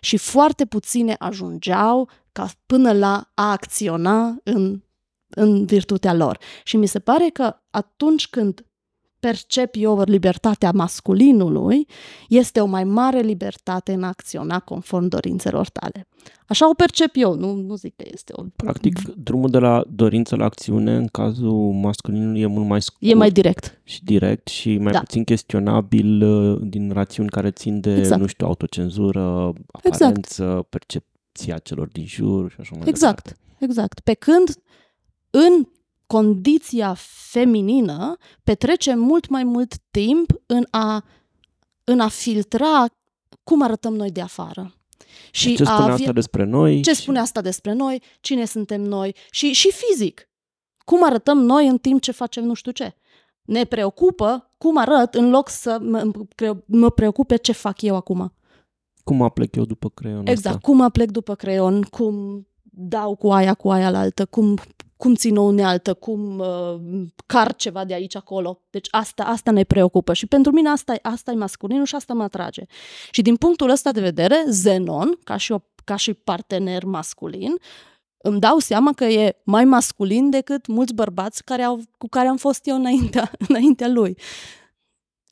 Și 0.00 0.16
foarte 0.16 0.66
puține 0.66 1.16
ajungeau 1.18 2.08
ca 2.32 2.48
până 2.66 2.92
la 2.92 3.30
a 3.34 3.50
acționa 3.50 4.36
în, 4.44 4.82
în 5.28 5.64
virtutea 5.64 6.14
lor. 6.14 6.38
Și 6.64 6.76
mi 6.76 6.86
se 6.86 6.98
pare 6.98 7.28
că 7.28 7.56
atunci 7.70 8.28
când 8.28 8.66
percep 9.26 9.74
eu 9.78 10.02
libertatea 10.04 10.70
masculinului, 10.74 11.86
este 12.28 12.60
o 12.60 12.66
mai 12.66 12.84
mare 12.84 13.20
libertate 13.20 13.92
în 13.92 14.02
a 14.02 14.06
acționa 14.06 14.58
conform 14.60 15.06
dorințelor 15.06 15.68
tale. 15.68 16.06
Așa 16.46 16.68
o 16.68 16.74
percep 16.74 17.10
eu, 17.14 17.34
nu, 17.34 17.54
nu 17.54 17.74
zic 17.74 17.96
că 17.96 18.04
este 18.12 18.32
o... 18.36 18.42
Practic, 18.56 19.14
drumul 19.14 19.50
de 19.50 19.58
la 19.58 19.84
dorință 19.88 20.36
la 20.36 20.44
acțiune, 20.44 20.96
în 20.96 21.06
cazul 21.06 21.72
masculinului, 21.72 22.40
e 22.40 22.46
mult 22.46 22.66
mai 22.66 22.82
scurt. 22.82 23.10
E 23.10 23.14
mai 23.14 23.30
direct. 23.30 23.80
Și 23.84 24.04
direct 24.04 24.48
și 24.48 24.78
mai 24.78 24.92
da. 24.92 24.98
puțin 24.98 25.24
chestionabil 25.24 26.22
uh, 26.22 26.58
din 26.62 26.90
rațiuni 26.92 27.28
care 27.28 27.50
țin 27.50 27.80
de, 27.80 27.96
exact. 27.96 28.20
nu 28.20 28.26
știu, 28.26 28.46
autocenzură, 28.46 29.52
exact. 29.82 30.02
aparență, 30.02 30.42
exact. 30.42 30.68
percepția 30.68 31.58
celor 31.58 31.88
din 31.88 32.06
jur 32.06 32.50
și 32.50 32.56
așa 32.60 32.74
mai 32.76 32.88
Exact, 32.88 33.22
departe. 33.24 33.64
exact. 33.64 34.00
Pe 34.00 34.14
când 34.14 34.48
în 35.30 35.66
condiția 36.12 36.94
feminină 37.30 38.16
petrece 38.42 38.94
mult 38.94 39.28
mai 39.28 39.44
mult 39.44 39.74
timp 39.90 40.30
în 40.46 40.66
a, 40.70 41.04
în 41.84 42.00
a 42.00 42.08
filtra 42.08 42.84
cum 43.42 43.62
arătăm 43.62 43.94
noi 43.94 44.10
de 44.10 44.20
afară. 44.20 44.74
Și 45.30 45.56
ce 45.56 45.64
spune 45.64 45.88
a, 45.88 45.92
asta 45.92 46.12
despre 46.12 46.44
noi? 46.44 46.82
Ce 46.82 46.94
spune 46.94 47.18
asta 47.18 47.40
despre 47.40 47.72
noi? 47.72 48.02
Cine 48.20 48.44
suntem 48.44 48.80
noi? 48.80 49.16
Și, 49.30 49.52
și 49.52 49.72
fizic. 49.72 50.28
Cum 50.84 51.04
arătăm 51.04 51.38
noi 51.38 51.66
în 51.66 51.78
timp 51.78 52.00
ce 52.00 52.12
facem 52.12 52.44
nu 52.44 52.54
știu 52.54 52.72
ce? 52.72 52.94
Ne 53.42 53.64
preocupă 53.64 54.50
cum 54.58 54.78
arăt 54.78 55.14
în 55.14 55.30
loc 55.30 55.48
să 55.48 55.78
mă, 55.80 56.10
mă 56.66 56.90
preocupe 56.90 57.36
ce 57.36 57.52
fac 57.52 57.82
eu 57.82 57.96
acum. 57.96 58.32
Cum 59.04 59.22
aplec 59.22 59.56
eu 59.56 59.64
după 59.64 59.88
creion 59.88 60.26
Exact, 60.26 60.56
asta? 60.56 60.68
cum 60.68 60.80
aplec 60.80 61.10
după 61.10 61.34
creion, 61.34 61.82
cum 61.82 62.46
dau 62.74 63.14
cu 63.14 63.30
aia, 63.30 63.54
cu 63.54 63.70
aia 63.70 63.90
la 63.90 63.98
altă, 63.98 64.26
cum 64.26 64.58
cum 65.02 65.14
țin 65.14 65.36
o 65.36 65.42
unealtă, 65.42 65.94
cum 65.94 66.38
uh, 66.38 67.04
car 67.26 67.54
ceva 67.54 67.84
de 67.84 67.94
aici 67.94 68.16
acolo. 68.16 68.60
Deci 68.70 68.88
asta, 68.90 69.22
asta 69.24 69.50
ne 69.50 69.64
preocupă 69.64 70.12
și 70.12 70.26
pentru 70.26 70.52
mine 70.52 70.68
asta, 70.68 70.94
asta 71.02 71.30
e 71.30 71.34
masculinul 71.34 71.84
și 71.84 71.94
asta 71.94 72.14
mă 72.14 72.22
atrage. 72.22 72.62
Și 73.10 73.22
din 73.22 73.36
punctul 73.36 73.70
ăsta 73.70 73.92
de 73.92 74.00
vedere, 74.00 74.44
Zenon, 74.48 75.18
ca 75.24 75.36
și, 75.36 75.52
o, 75.52 75.58
ca 75.84 75.96
și 75.96 76.14
partener 76.14 76.84
masculin, 76.84 77.54
îmi 78.18 78.40
dau 78.40 78.58
seama 78.58 78.92
că 78.92 79.04
e 79.04 79.36
mai 79.44 79.64
masculin 79.64 80.30
decât 80.30 80.66
mulți 80.66 80.94
bărbați 80.94 81.44
care 81.44 81.62
au, 81.62 81.80
cu 81.98 82.08
care 82.08 82.28
am 82.28 82.36
fost 82.36 82.66
eu 82.66 82.76
înaintea, 82.76 83.30
înaintea 83.48 83.88
lui. 83.88 84.18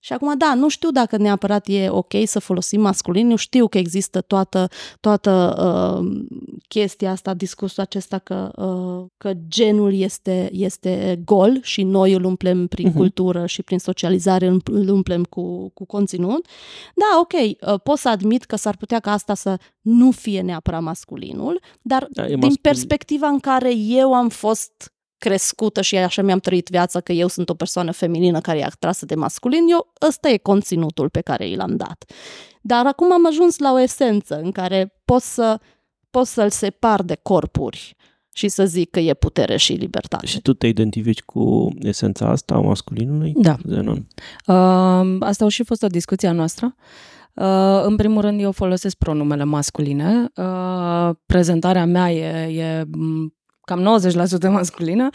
Și 0.02 0.12
acum, 0.12 0.34
da, 0.38 0.54
nu 0.54 0.68
știu 0.68 0.90
dacă 0.90 1.16
neapărat 1.16 1.66
e 1.68 1.88
ok 1.88 2.12
să 2.24 2.38
folosim 2.38 2.80
masculin, 2.80 3.26
nu 3.26 3.36
știu 3.36 3.68
că 3.68 3.78
există 3.78 4.20
toată, 4.20 4.68
toată 5.00 5.54
uh, 6.00 6.22
chestia 6.68 7.10
asta, 7.10 7.34
discursul 7.34 7.82
acesta 7.82 8.18
că, 8.18 8.50
uh, 8.56 9.06
că 9.16 9.32
genul 9.48 9.94
este, 9.94 10.48
este 10.52 11.20
gol 11.24 11.58
și 11.62 11.82
noi 11.82 12.12
îl 12.12 12.24
umplem 12.24 12.66
prin 12.66 12.90
uh-huh. 12.90 12.96
cultură 12.96 13.46
și 13.46 13.62
prin 13.62 13.78
socializare, 13.78 14.46
îl 14.64 14.88
umplem 14.88 15.24
cu, 15.24 15.68
cu 15.68 15.84
conținut. 15.84 16.46
Da, 16.94 17.20
ok, 17.20 17.32
uh, 17.32 17.80
pot 17.82 17.98
să 17.98 18.08
admit 18.08 18.44
că 18.44 18.56
s-ar 18.56 18.76
putea 18.76 19.00
ca 19.00 19.12
asta 19.12 19.34
să 19.34 19.58
nu 19.80 20.10
fie 20.10 20.40
neapărat 20.40 20.82
masculinul, 20.82 21.60
dar 21.82 22.06
da, 22.10 22.22
din 22.22 22.34
masculin. 22.34 22.58
perspectiva 22.62 23.26
în 23.26 23.38
care 23.38 23.74
eu 23.74 24.14
am 24.14 24.28
fost 24.28 24.92
crescută 25.20 25.82
și 25.82 25.96
așa 25.96 26.22
mi-am 26.22 26.38
trăit 26.38 26.68
viața 26.68 27.00
că 27.00 27.12
eu 27.12 27.28
sunt 27.28 27.48
o 27.48 27.54
persoană 27.54 27.92
feminină 27.92 28.40
care 28.40 28.58
e 28.58 28.64
atrasă 28.64 29.06
de 29.06 29.14
masculin, 29.14 29.66
eu 29.70 29.92
ăsta 30.08 30.28
e 30.28 30.36
conținutul 30.36 31.08
pe 31.08 31.20
care 31.20 31.48
i 31.48 31.54
l-am 31.54 31.76
dat. 31.76 32.04
Dar 32.60 32.86
acum 32.86 33.12
am 33.12 33.26
ajuns 33.26 33.58
la 33.58 33.72
o 33.72 33.80
esență 33.80 34.40
în 34.42 34.50
care 34.50 34.94
pot, 35.04 35.22
să, 35.22 35.60
pot 36.10 36.26
să-l 36.26 36.50
separ 36.50 37.02
de 37.02 37.18
corpuri 37.22 37.96
și 38.32 38.48
să 38.48 38.64
zic 38.64 38.90
că 38.90 39.00
e 39.00 39.14
putere 39.14 39.56
și 39.56 39.72
libertate. 39.72 40.26
Și 40.26 40.40
tu 40.40 40.52
te 40.52 40.66
identifici 40.66 41.22
cu 41.22 41.68
esența 41.78 42.28
asta 42.28 42.54
a 42.54 42.60
masculinului? 42.60 43.32
Da. 43.36 43.56
Zenon? 43.64 44.06
Uh, 44.46 45.16
asta 45.20 45.44
a 45.44 45.48
și 45.48 45.64
fost 45.64 45.82
o 45.82 45.86
discuție 45.86 46.28
a 46.28 46.32
noastră. 46.32 46.74
Uh, 47.34 47.82
în 47.82 47.96
primul 47.96 48.20
rând, 48.20 48.40
eu 48.40 48.52
folosesc 48.52 48.96
pronumele 48.96 49.44
masculine. 49.44 50.30
Uh, 50.36 51.10
prezentarea 51.26 51.84
mea 51.84 52.12
e, 52.12 52.60
e 52.60 52.84
cam 53.70 54.00
90% 54.48 54.48
masculină, 54.50 55.08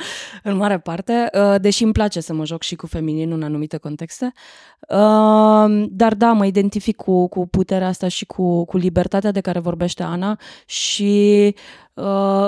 în 0.44 0.56
mare 0.56 0.80
parte, 0.80 1.30
uh, 1.34 1.56
deși 1.62 1.84
îmi 1.84 1.94
place 1.94 2.20
să 2.20 2.34
mă 2.34 2.46
joc 2.46 2.64
și 2.64 2.76
cu 2.76 2.88
feminin 2.88 3.32
în 3.32 3.44
anumite 3.44 3.78
contexte. 3.78 4.32
Uh, 4.90 5.86
dar 5.90 6.14
da, 6.14 6.32
mă 6.32 6.46
identific 6.46 6.96
cu, 6.96 7.28
cu 7.28 7.48
puterea 7.48 7.88
asta 7.88 8.08
și 8.08 8.26
cu, 8.26 8.66
cu 8.66 8.78
libertatea 8.78 9.32
de 9.32 9.42
care 9.42 9.60
vorbește 9.60 10.04
Ana 10.04 10.40
și 10.66 11.54
uh, 11.56 11.85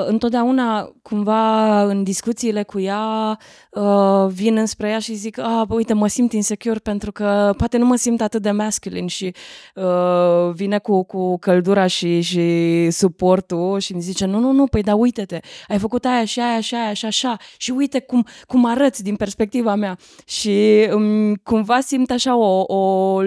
întotdeauna, 0.06 0.92
cumva, 1.02 1.82
în 1.84 2.04
discuțiile 2.04 2.64
cu 2.64 2.80
ea, 2.80 3.38
uh, 3.72 4.28
vin 4.28 4.58
înspre 4.58 4.90
ea 4.90 5.00
și 5.00 5.14
zic, 5.14 5.38
ah, 5.38 5.62
bă, 5.68 5.76
uite, 5.76 5.94
mă 5.94 6.08
simt 6.08 6.34
insecure 6.34 6.80
pentru 6.80 7.12
că 7.12 7.54
poate 7.58 7.78
nu 7.78 7.86
mă 7.86 7.96
simt 7.96 8.22
atât 8.22 8.42
de 8.42 8.52
masculine 8.52 9.08
și 9.08 9.34
uh, 9.76 10.54
vine 10.54 10.78
cu, 10.78 11.04
cu 11.04 11.38
căldura 11.38 11.88
și, 11.88 12.22
și 12.22 12.88
suportul 12.92 13.80
și 13.80 13.94
îmi 13.94 14.02
zice, 14.02 14.26
nu, 14.26 14.40
nu, 14.40 14.52
nu, 14.52 14.66
păi 14.66 14.82
da, 14.82 14.96
uite-te, 14.96 15.40
ai 15.68 15.78
făcut 15.78 16.06
aia 16.06 16.26
și 16.26 16.40
aia 16.40 16.60
și 16.60 16.76
aia 16.76 16.94
și 16.94 17.06
așa 17.06 17.38
și 17.58 17.72
uite 17.72 18.00
cum, 18.00 18.26
cum 18.46 18.66
arăți 18.66 19.04
din 19.04 19.16
perspectiva 19.16 19.76
mea. 19.76 19.98
Și 20.26 20.88
um, 20.94 21.34
cumva 21.34 21.80
simt 21.80 22.12
așa 22.12 22.36
o, 22.36 22.76
o 22.76 23.22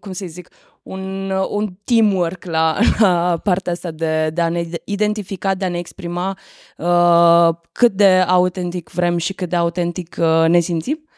cum 0.00 0.12
să 0.12 0.26
zic, 0.26 0.48
un, 0.84 1.30
un 1.30 1.74
teamwork 1.84 2.44
la, 2.44 2.78
la 3.00 3.40
partea 3.42 3.72
asta 3.72 3.90
de, 3.90 4.30
de 4.30 4.40
a 4.40 4.48
ne 4.48 4.68
identifica, 4.84 5.54
de 5.54 5.64
a 5.64 5.68
ne 5.68 5.78
exprima 5.78 6.38
uh, 6.76 7.48
cât 7.72 7.92
de 7.92 8.24
autentic 8.26 8.90
vrem 8.90 9.16
și 9.16 9.32
cât 9.32 9.48
de 9.48 9.56
autentic 9.56 10.16
uh, 10.18 10.44
ne 10.48 10.58
simțim. 10.58 11.08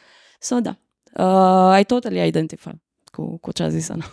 So, 0.41 0.61
da, 0.61 0.77
uh, 1.15 1.81
I 1.81 1.85
totally 1.85 2.27
identify 2.27 2.71
cu, 3.05 3.39
cu 3.39 3.53
ce 3.53 3.63
a 3.63 3.69
zis 3.69 3.89
Ana. 3.89 4.05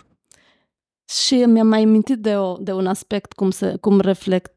Și 1.08 1.34
mi-am 1.34 1.66
mai 1.66 1.84
mintit 1.84 2.18
de, 2.18 2.36
o, 2.36 2.56
de 2.56 2.72
un 2.72 2.86
aspect 2.86 3.32
cum 3.32 3.50
se, 3.50 3.76
cum, 3.80 4.00
reflect, 4.00 4.54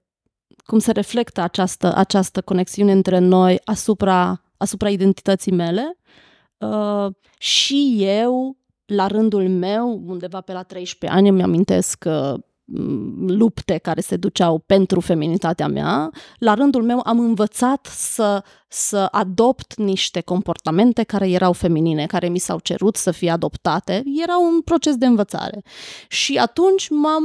cum 0.65 0.79
se 0.79 0.91
reflectă 0.91 1.41
această, 1.41 1.95
această 1.95 2.41
conexiune 2.41 2.91
între 2.91 3.19
noi 3.19 3.60
asupra, 3.63 4.41
asupra 4.57 4.89
identității 4.89 5.51
mele. 5.51 5.97
Uh, 6.57 7.07
și 7.38 7.97
eu 7.99 8.57
la 8.88 9.08
rândul 9.08 9.50
meu, 9.50 10.02
undeva 10.06 10.41
pe 10.41 10.54
la 10.54 10.63
13 10.63 11.19
ani, 11.19 11.30
îmi 11.30 11.43
amintesc 11.43 11.97
că 11.97 12.36
mm, 12.65 13.28
lupte 13.28 13.78
care 13.78 14.02
se 14.02 14.15
duceau 14.15 14.58
pentru 14.58 15.00
feminitatea 15.00 15.67
mea, 15.67 16.10
la 16.38 16.54
rândul 16.54 16.84
meu 16.84 17.02
am 17.04 17.19
învățat 17.19 17.86
să, 17.86 18.43
să 18.67 19.08
adopt 19.12 19.76
niște 19.76 20.21
comportamente 20.21 21.04
care 21.04 21.30
erau 21.30 21.54
feminine, 21.54 22.06
care 22.06 22.28
mi 22.28 22.39
s-au 22.39 22.60
cerut 22.60 22.95
să 22.95 23.12
fie 23.12 23.30
adoptate. 23.30 24.04
Era 24.21 24.38
un 24.38 24.62
proces 24.62 24.95
de 24.95 25.06
învățare. 25.06 25.62
Și 26.08 26.38
atunci 26.38 26.89
m-am, 26.89 27.23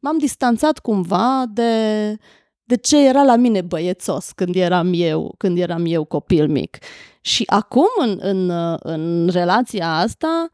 m-am 0.00 0.18
distanțat 0.18 0.78
cumva 0.78 1.44
de, 1.52 2.16
de 2.64 2.76
ce 2.76 3.06
era 3.06 3.22
la 3.22 3.36
mine 3.36 3.60
băiețos 3.60 4.32
când 4.32 4.54
eram 4.54 4.90
eu, 4.94 5.34
când 5.38 5.58
eram 5.58 5.84
eu 5.86 6.04
copil 6.04 6.48
mic. 6.48 6.78
Și 7.20 7.42
acum, 7.46 7.88
în, 7.98 8.18
în, 8.20 8.50
în 8.78 9.28
relația 9.32 9.96
asta, 9.96 10.50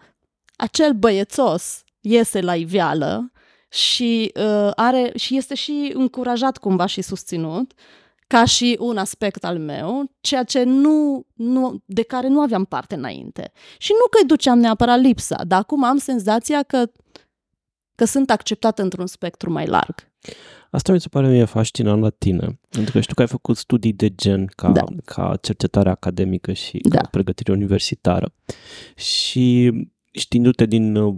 acel 0.59 0.93
băiețos 0.93 1.83
iese 2.01 2.41
la 2.41 2.55
iveală 2.55 3.33
și, 3.71 4.33
uh, 4.35 4.71
are, 4.75 5.13
și 5.15 5.37
este 5.37 5.55
și 5.55 5.91
încurajat 5.95 6.59
cumva 6.59 6.87
și 6.87 7.03
susținut 7.03 7.73
ca 8.27 8.45
și 8.45 8.77
un 8.81 8.97
aspect 8.97 9.45
al 9.45 9.59
meu, 9.59 10.13
ceea 10.21 10.45
ce 10.45 10.63
nu, 10.63 11.27
nu, 11.35 11.83
de 11.85 12.03
care 12.03 12.29
nu 12.29 12.41
aveam 12.41 12.65
parte 12.65 12.95
înainte. 12.95 13.53
Și 13.79 13.93
nu 13.93 14.09
că 14.11 14.19
îi 14.21 14.27
duceam 14.27 14.59
neapărat 14.59 15.01
lipsa, 15.01 15.45
dar 15.47 15.59
acum 15.59 15.85
am 15.85 15.97
senzația 15.99 16.63
că, 16.63 16.91
că 17.95 18.05
sunt 18.05 18.31
acceptată 18.31 18.83
într-un 18.83 19.07
spectru 19.07 19.51
mai 19.51 19.67
larg. 19.67 19.95
Asta 20.71 20.93
mi 20.93 21.01
se 21.01 21.09
pare 21.09 21.29
mie 21.29 21.45
fascinant 21.45 22.03
la 22.03 22.11
tine, 22.11 22.61
pentru 22.69 22.93
că 22.93 23.01
știu 23.01 23.15
că 23.15 23.21
ai 23.21 23.29
făcut 23.29 23.57
studii 23.57 23.93
de 23.93 24.15
gen 24.15 24.47
ca, 24.47 24.71
da. 24.71 24.85
ca 25.05 25.39
cercetare 25.41 25.91
academică 25.91 26.53
și 26.53 26.79
da. 26.83 26.99
ca 26.99 27.09
pregătire 27.11 27.53
universitară. 27.53 28.35
Și 28.97 29.73
știindu-te 30.11 30.67
din 30.67 30.97
uh, 30.97 31.15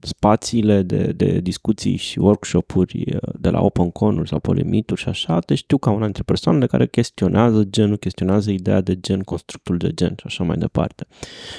spațiile 0.00 0.82
de, 0.82 1.12
de 1.12 1.40
discuții 1.40 1.96
și 1.96 2.18
workshop-uri 2.18 3.04
uh, 3.14 3.34
de 3.38 3.50
la 3.50 3.60
OpenCon-uri 3.60 4.28
sau 4.28 4.38
Polemituri 4.38 5.00
și 5.00 5.08
așa, 5.08 5.38
te 5.38 5.54
știu 5.54 5.78
ca 5.78 5.90
una 5.90 6.04
dintre 6.04 6.22
persoanele 6.22 6.66
care 6.66 6.86
chestionează 6.86 7.64
genul, 7.64 7.96
chestionează 7.96 8.50
ideea 8.50 8.80
de 8.80 9.00
gen, 9.00 9.20
constructul 9.20 9.76
de 9.76 9.94
gen 9.94 10.14
și 10.16 10.24
așa 10.26 10.44
mai 10.44 10.56
departe. 10.56 11.06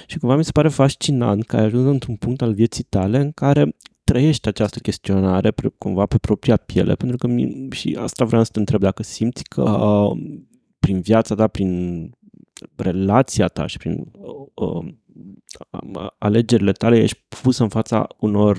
Și 0.08 0.18
cumva 0.18 0.36
mi 0.36 0.44
se 0.44 0.52
pare 0.52 0.68
fascinant 0.68 1.46
că 1.46 1.58
ai 1.58 1.64
ajuns 1.64 1.86
într-un 1.86 2.16
punct 2.16 2.42
al 2.42 2.54
vieții 2.54 2.84
tale 2.84 3.18
în 3.18 3.32
care 3.32 3.76
trăiești 4.04 4.48
această 4.48 4.80
chestionare 4.80 5.54
cumva 5.78 6.06
pe 6.06 6.18
propria 6.18 6.58
piele, 6.58 6.96
pentru 6.96 7.18
că 7.18 7.28
și 7.76 7.98
asta 8.00 8.26
vreau 8.26 8.44
să 8.44 8.50
te 8.54 8.60
întreb 8.60 8.80
dacă 8.80 9.04
simți 9.04 9.44
că 9.44 9.62
uh, 9.62 10.18
prin 10.80 11.02
viața 11.02 11.36
ta, 11.36 11.48
prin 11.48 12.12
relația 12.76 13.48
ta 13.48 13.68
și 13.68 13.78
prin 13.78 14.12
uh, 14.12 14.48
uh 14.54 14.94
alegerile 16.18 16.72
tale 16.72 16.98
ești 16.98 17.24
pus 17.42 17.58
în 17.58 17.70
fața 17.70 18.08
unor 18.20 18.58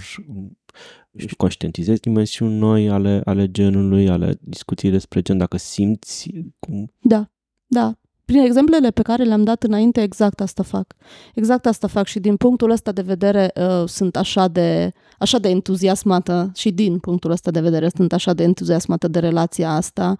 știu, 1.16 1.36
conștientizezi 1.36 2.00
dimensiuni 2.00 2.58
noi 2.58 2.90
ale, 2.90 3.20
ale 3.24 3.50
genului, 3.50 4.08
ale 4.08 4.38
discuției 4.40 4.90
despre 4.90 5.22
gen, 5.22 5.38
dacă 5.38 5.56
simți 5.56 6.30
cum... 6.58 6.92
Da, 7.00 7.30
da. 7.66 7.94
Prin 8.24 8.40
exemplele 8.40 8.90
pe 8.90 9.02
care 9.02 9.24
le-am 9.24 9.44
dat 9.44 9.62
înainte, 9.62 10.02
exact 10.02 10.40
asta 10.40 10.62
fac. 10.62 10.94
Exact 11.34 11.66
asta 11.66 11.86
fac 11.86 12.06
și 12.06 12.20
din 12.20 12.36
punctul 12.36 12.70
ăsta 12.70 12.92
de 12.92 13.02
vedere 13.02 13.52
uh, 13.54 13.88
sunt 13.88 14.16
așa 14.16 14.48
de, 14.48 14.92
așa 15.18 15.38
de 15.38 15.48
entuziasmată 15.48 16.50
și 16.54 16.70
din 16.70 16.98
punctul 16.98 17.30
ăsta 17.30 17.50
de 17.50 17.60
vedere 17.60 17.88
sunt 17.88 18.12
așa 18.12 18.32
de 18.32 18.42
entuziasmată 18.42 19.08
de 19.08 19.18
relația 19.18 19.70
asta 19.70 20.16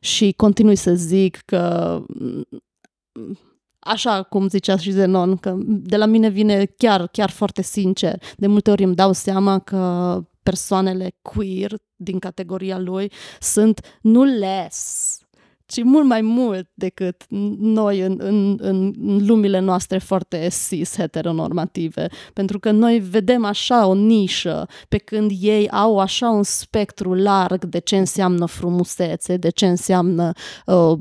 și 0.00 0.32
continui 0.36 0.76
să 0.76 0.94
zic 0.94 1.42
că 1.44 2.00
așa 3.84 4.22
cum 4.22 4.48
zicea 4.48 4.76
și 4.76 4.90
Zenon, 4.90 5.36
că 5.36 5.54
de 5.66 5.96
la 5.96 6.06
mine 6.06 6.28
vine 6.28 6.64
chiar, 6.76 7.06
chiar 7.06 7.30
foarte 7.30 7.62
sincer. 7.62 8.22
De 8.36 8.46
multe 8.46 8.70
ori 8.70 8.84
îmi 8.84 8.94
dau 8.94 9.12
seama 9.12 9.58
că 9.58 10.20
persoanele 10.42 11.16
queer 11.22 11.72
din 11.96 12.18
categoria 12.18 12.78
lui 12.78 13.12
sunt 13.40 13.98
nu 14.00 14.24
less, 14.24 15.18
ci 15.66 15.82
mult 15.82 16.06
mai 16.06 16.20
mult 16.20 16.70
decât 16.74 17.24
noi 17.58 18.00
în, 18.00 18.16
în, 18.18 18.58
în 18.60 19.26
lumile 19.26 19.58
noastre 19.58 19.98
foarte 19.98 20.48
cis 20.68 20.96
heteronormative. 20.96 22.06
Pentru 22.32 22.58
că 22.58 22.70
noi 22.70 22.98
vedem 22.98 23.44
așa 23.44 23.86
o 23.86 23.94
nișă, 23.94 24.68
pe 24.88 24.98
când 24.98 25.30
ei 25.40 25.70
au 25.70 25.98
așa 25.98 26.30
un 26.30 26.42
spectru 26.42 27.14
larg 27.14 27.64
de 27.64 27.78
ce 27.78 27.96
înseamnă 27.96 28.46
frumusețe, 28.46 29.36
de 29.36 29.48
ce 29.48 29.66
înseamnă 29.66 30.32
uh, 30.66 30.98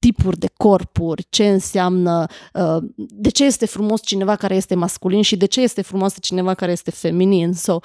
tipuri 0.00 0.38
de 0.38 0.50
corpuri, 0.56 1.26
ce 1.30 1.48
înseamnă, 1.48 2.26
uh, 2.54 2.76
de 2.96 3.28
ce 3.28 3.44
este 3.44 3.66
frumos 3.66 4.00
cineva 4.02 4.36
care 4.36 4.54
este 4.54 4.74
masculin 4.74 5.22
și 5.22 5.36
de 5.36 5.46
ce 5.46 5.60
este 5.60 5.82
frumos 5.82 6.14
cineva 6.20 6.54
care 6.54 6.72
este 6.72 6.90
feminin. 6.90 7.52
So, 7.52 7.78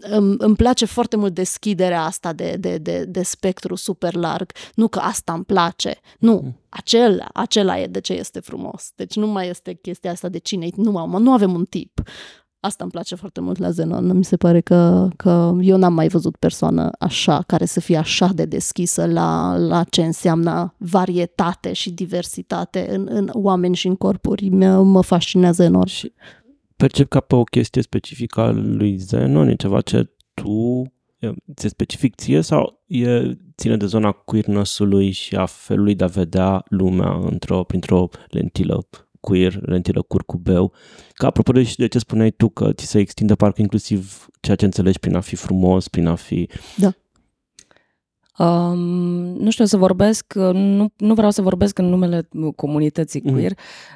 îmi, 0.00 0.34
îmi 0.38 0.56
place 0.56 0.84
foarte 0.84 1.16
mult 1.16 1.34
deschiderea 1.34 2.02
asta 2.02 2.32
de, 2.32 2.56
de, 2.58 2.78
de, 2.78 3.04
de 3.04 3.22
spectru 3.22 3.74
super 3.74 4.14
larg. 4.14 4.52
Nu 4.74 4.88
că 4.88 4.98
asta 4.98 5.32
îmi 5.32 5.44
place, 5.44 6.00
nu, 6.18 6.40
mm. 6.44 6.60
acela, 6.68 7.28
acela 7.32 7.80
e 7.80 7.86
de 7.86 8.00
ce 8.00 8.12
este 8.12 8.40
frumos. 8.40 8.92
Deci 8.96 9.14
nu 9.14 9.26
mai 9.26 9.48
este 9.48 9.74
chestia 9.74 10.10
asta 10.10 10.28
de 10.28 10.38
cine, 10.38 10.68
nu, 10.76 11.18
nu 11.18 11.32
avem 11.32 11.54
un 11.54 11.64
tip. 11.64 12.00
Asta 12.64 12.82
îmi 12.82 12.92
place 12.92 13.14
foarte 13.14 13.40
mult 13.40 13.58
la 13.58 13.70
Zenon. 13.70 14.16
Mi 14.16 14.24
se 14.24 14.36
pare 14.36 14.60
că, 14.60 15.08
că 15.16 15.56
eu 15.60 15.76
n-am 15.76 15.94
mai 15.94 16.08
văzut 16.08 16.36
persoană 16.36 16.90
așa, 16.98 17.42
care 17.46 17.64
să 17.64 17.80
fie 17.80 17.96
așa 17.96 18.30
de 18.34 18.44
deschisă 18.44 19.06
la, 19.06 19.56
la 19.56 19.84
ce 19.84 20.04
înseamnă 20.04 20.74
varietate 20.78 21.72
și 21.72 21.90
diversitate 21.90 22.86
în, 22.90 23.08
în 23.10 23.30
oameni 23.32 23.74
și 23.74 23.86
în 23.86 23.96
corpuri. 23.96 24.48
Mă, 24.48 24.82
mă 24.82 25.00
fascinează 25.00 25.62
enorm. 25.62 25.88
Și 25.88 26.12
percep 26.76 27.08
ca 27.08 27.20
pe 27.20 27.34
o 27.34 27.42
chestie 27.42 27.82
specifică 27.82 28.40
a 28.40 28.50
lui 28.50 28.96
Zenon, 28.96 29.48
e 29.48 29.54
ceva 29.54 29.80
ce 29.80 30.10
tu 30.34 30.82
ți 31.54 31.68
specific 31.68 32.14
ție 32.14 32.40
sau 32.40 32.82
e, 32.86 33.36
ține 33.56 33.76
de 33.76 33.86
zona 33.86 34.12
queerness-ului 34.12 35.10
și 35.10 35.36
a 35.36 35.46
felului 35.46 35.94
de 35.94 36.04
a 36.04 36.06
vedea 36.06 36.64
lumea 36.68 37.18
într-o, 37.30 37.64
printr-o 37.64 38.08
lentilă 38.28 38.86
queer, 39.24 39.58
lentilă 39.62 40.02
curcubeu. 40.02 40.72
Ca 41.12 41.26
apropo 41.26 41.52
de, 41.52 41.72
de 41.76 41.86
ce 41.86 41.98
spuneai 41.98 42.30
tu, 42.30 42.48
că 42.48 42.72
ți 42.72 42.86
se 42.86 42.98
extinde 42.98 43.34
parcă 43.34 43.60
inclusiv 43.60 44.26
ceea 44.40 44.56
ce 44.56 44.64
înțelegi 44.64 44.98
prin 44.98 45.16
a 45.16 45.20
fi 45.20 45.36
frumos, 45.36 45.88
prin 45.88 46.06
a 46.06 46.14
fi... 46.14 46.48
Da. 46.76 46.92
Um, 48.38 48.78
nu 49.38 49.50
știu 49.50 49.64
să 49.64 49.76
vorbesc, 49.76 50.34
nu, 50.52 50.92
nu 50.96 51.14
vreau 51.14 51.30
să 51.30 51.42
vorbesc 51.42 51.78
în 51.78 51.84
numele 51.84 52.28
comunității 52.56 53.20
mhm. 53.24 53.32
queer, 53.32 53.52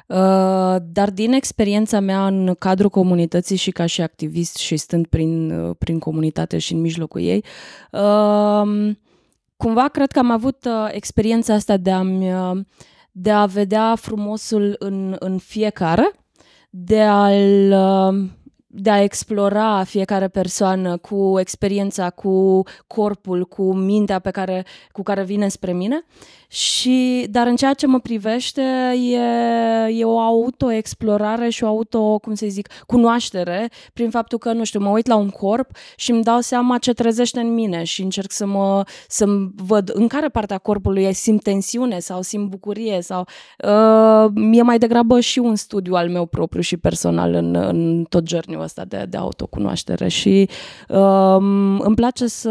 mm. 0.07 0.17
uh, 0.17 0.81
dar 0.91 1.09
din 1.09 1.33
experiența 1.33 1.99
mea 1.99 2.27
în 2.27 2.55
cadrul 2.59 2.89
comunității 2.89 3.55
și 3.55 3.71
ca 3.71 3.85
și 3.85 4.01
activist 4.01 4.55
și 4.57 4.77
stând 4.77 5.07
prin, 5.07 5.53
prin 5.77 5.99
comunitate 5.99 6.57
și 6.57 6.73
în 6.73 6.81
mijlocul 6.81 7.21
ei, 7.21 7.43
uh, 7.91 8.95
cumva 9.57 9.87
cred 9.87 10.11
că 10.11 10.19
am 10.19 10.31
avut 10.31 10.65
uh, 10.65 10.89
experiența 10.91 11.53
asta 11.53 11.77
de 11.77 11.91
a-mi 11.91 12.33
uh, 12.33 12.59
de 13.21 13.31
a 13.31 13.45
vedea 13.45 13.95
frumosul 13.95 14.75
în, 14.79 15.15
în 15.19 15.37
fiecare, 15.37 16.11
de 16.69 17.01
a-l 17.01 17.71
uh, 17.71 18.29
de 18.71 18.89
a 18.89 19.01
explora 19.01 19.83
fiecare 19.83 20.27
persoană 20.27 20.97
cu 20.97 21.39
experiența, 21.39 22.09
cu 22.09 22.63
corpul, 22.87 23.45
cu 23.45 23.73
mintea 23.73 24.19
pe 24.19 24.31
care, 24.31 24.65
cu 24.91 25.03
care 25.03 25.23
vine 25.23 25.47
spre 25.47 25.73
mine. 25.73 26.05
Și, 26.51 27.27
dar 27.29 27.47
în 27.47 27.55
ceea 27.55 27.73
ce 27.73 27.87
mă 27.87 27.99
privește, 27.99 28.61
e, 28.95 29.19
e 29.87 30.03
o 30.03 30.19
autoexplorare 30.19 31.49
și 31.49 31.63
o 31.63 31.67
auto, 31.67 32.19
cum 32.19 32.33
să 32.33 32.45
zic, 32.49 32.67
cunoaștere 32.85 33.69
prin 33.93 34.09
faptul 34.09 34.37
că, 34.37 34.53
nu 34.53 34.63
știu, 34.63 34.79
mă 34.79 34.89
uit 34.89 35.07
la 35.07 35.15
un 35.15 35.29
corp 35.29 35.69
și 35.95 36.11
îmi 36.11 36.23
dau 36.23 36.39
seama 36.39 36.77
ce 36.77 36.93
trezește 36.93 37.39
în 37.39 37.53
mine 37.53 37.83
și 37.83 38.01
încerc 38.01 38.31
să 38.31 38.45
mă 38.45 38.83
să 39.07 39.25
văd 39.55 39.91
în 39.93 40.07
care 40.07 40.27
parte 40.27 40.53
a 40.53 40.57
corpului 40.57 41.13
simt 41.13 41.43
tensiune 41.43 41.99
sau 41.99 42.21
simt 42.21 42.49
bucurie 42.49 43.01
sau 43.01 43.25
uh, 43.63 44.31
e 44.51 44.61
mai 44.61 44.77
degrabă 44.77 45.19
și 45.19 45.39
un 45.39 45.55
studiu 45.55 45.93
al 45.93 46.09
meu 46.09 46.25
propriu 46.25 46.61
și 46.61 46.77
personal 46.77 47.33
în, 47.33 47.55
în 47.55 48.03
tot 48.09 48.27
journey 48.27 48.57
ăsta 48.63 48.85
de, 48.85 49.05
de 49.09 49.17
autocunoaștere 49.17 50.07
și 50.07 50.49
uh, 50.87 51.37
îmi 51.79 51.95
place 51.95 52.27
să 52.27 52.49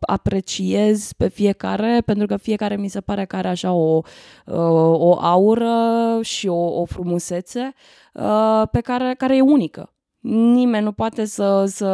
apreciez 0.00 1.12
pe 1.12 1.28
fiecare 1.28 2.02
pentru 2.04 2.26
că 2.26 2.36
fiecare 2.36 2.76
mi 2.76 2.88
se 2.88 3.00
pare 3.00 3.24
că 3.24 3.36
are 3.36 3.48
așa 3.48 3.72
o, 3.72 4.00
uh, 4.46 4.56
o 4.92 5.18
aură 5.20 5.74
și 6.22 6.48
o, 6.48 6.80
o 6.80 6.84
frumusețe 6.84 7.74
uh, 8.14 8.62
pe 8.70 8.80
care, 8.80 9.14
care 9.18 9.36
e 9.36 9.40
unică. 9.40 9.90
Nimeni 10.28 10.84
nu 10.84 10.92
poate 10.92 11.24
să, 11.24 11.64
să 11.66 11.84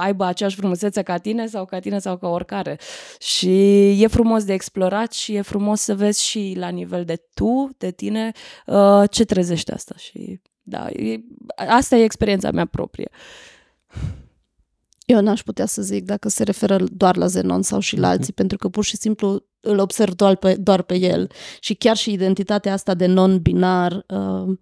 aibă 0.00 0.24
aceeași 0.24 0.56
frumusețe 0.56 1.02
ca 1.02 1.16
tine 1.18 1.46
sau 1.46 1.64
ca 1.64 1.78
tine 1.78 1.98
sau 1.98 2.16
ca 2.16 2.28
oricare. 2.28 2.78
Și 3.18 4.02
e 4.02 4.06
frumos 4.06 4.44
de 4.44 4.52
explorat 4.52 5.12
și 5.12 5.34
e 5.34 5.40
frumos 5.40 5.80
să 5.80 5.94
vezi 5.94 6.24
și 6.24 6.54
la 6.56 6.68
nivel 6.68 7.04
de 7.04 7.16
tu, 7.34 7.68
de 7.78 7.90
tine, 7.90 8.32
uh, 8.66 9.02
ce 9.10 9.24
trezește 9.24 9.72
asta. 9.72 9.94
Și 9.96 10.40
da, 10.68 10.90
e, 10.90 11.20
asta 11.68 11.96
e 11.96 12.04
experiența 12.04 12.50
mea 12.50 12.66
proprie. 12.66 13.08
Eu 15.04 15.20
n-aș 15.20 15.42
putea 15.42 15.66
să 15.66 15.82
zic 15.82 16.04
dacă 16.04 16.28
se 16.28 16.42
referă 16.42 16.84
doar 16.92 17.16
la 17.16 17.26
Zenon 17.26 17.62
sau 17.62 17.80
și 17.80 17.96
la 17.96 18.08
mhm. 18.08 18.18
alții, 18.18 18.32
pentru 18.32 18.56
că 18.56 18.68
pur 18.68 18.84
și 18.84 18.96
simplu 18.96 19.44
îl 19.60 19.78
observ 19.78 20.14
doar 20.14 20.36
pe, 20.36 20.54
doar 20.54 20.82
pe 20.82 20.96
el. 20.98 21.30
Și 21.60 21.74
chiar 21.74 21.96
și 21.96 22.12
identitatea 22.12 22.72
asta 22.72 22.94
de 22.94 23.06
non-binar, 23.06 24.04
uh, 24.08 24.56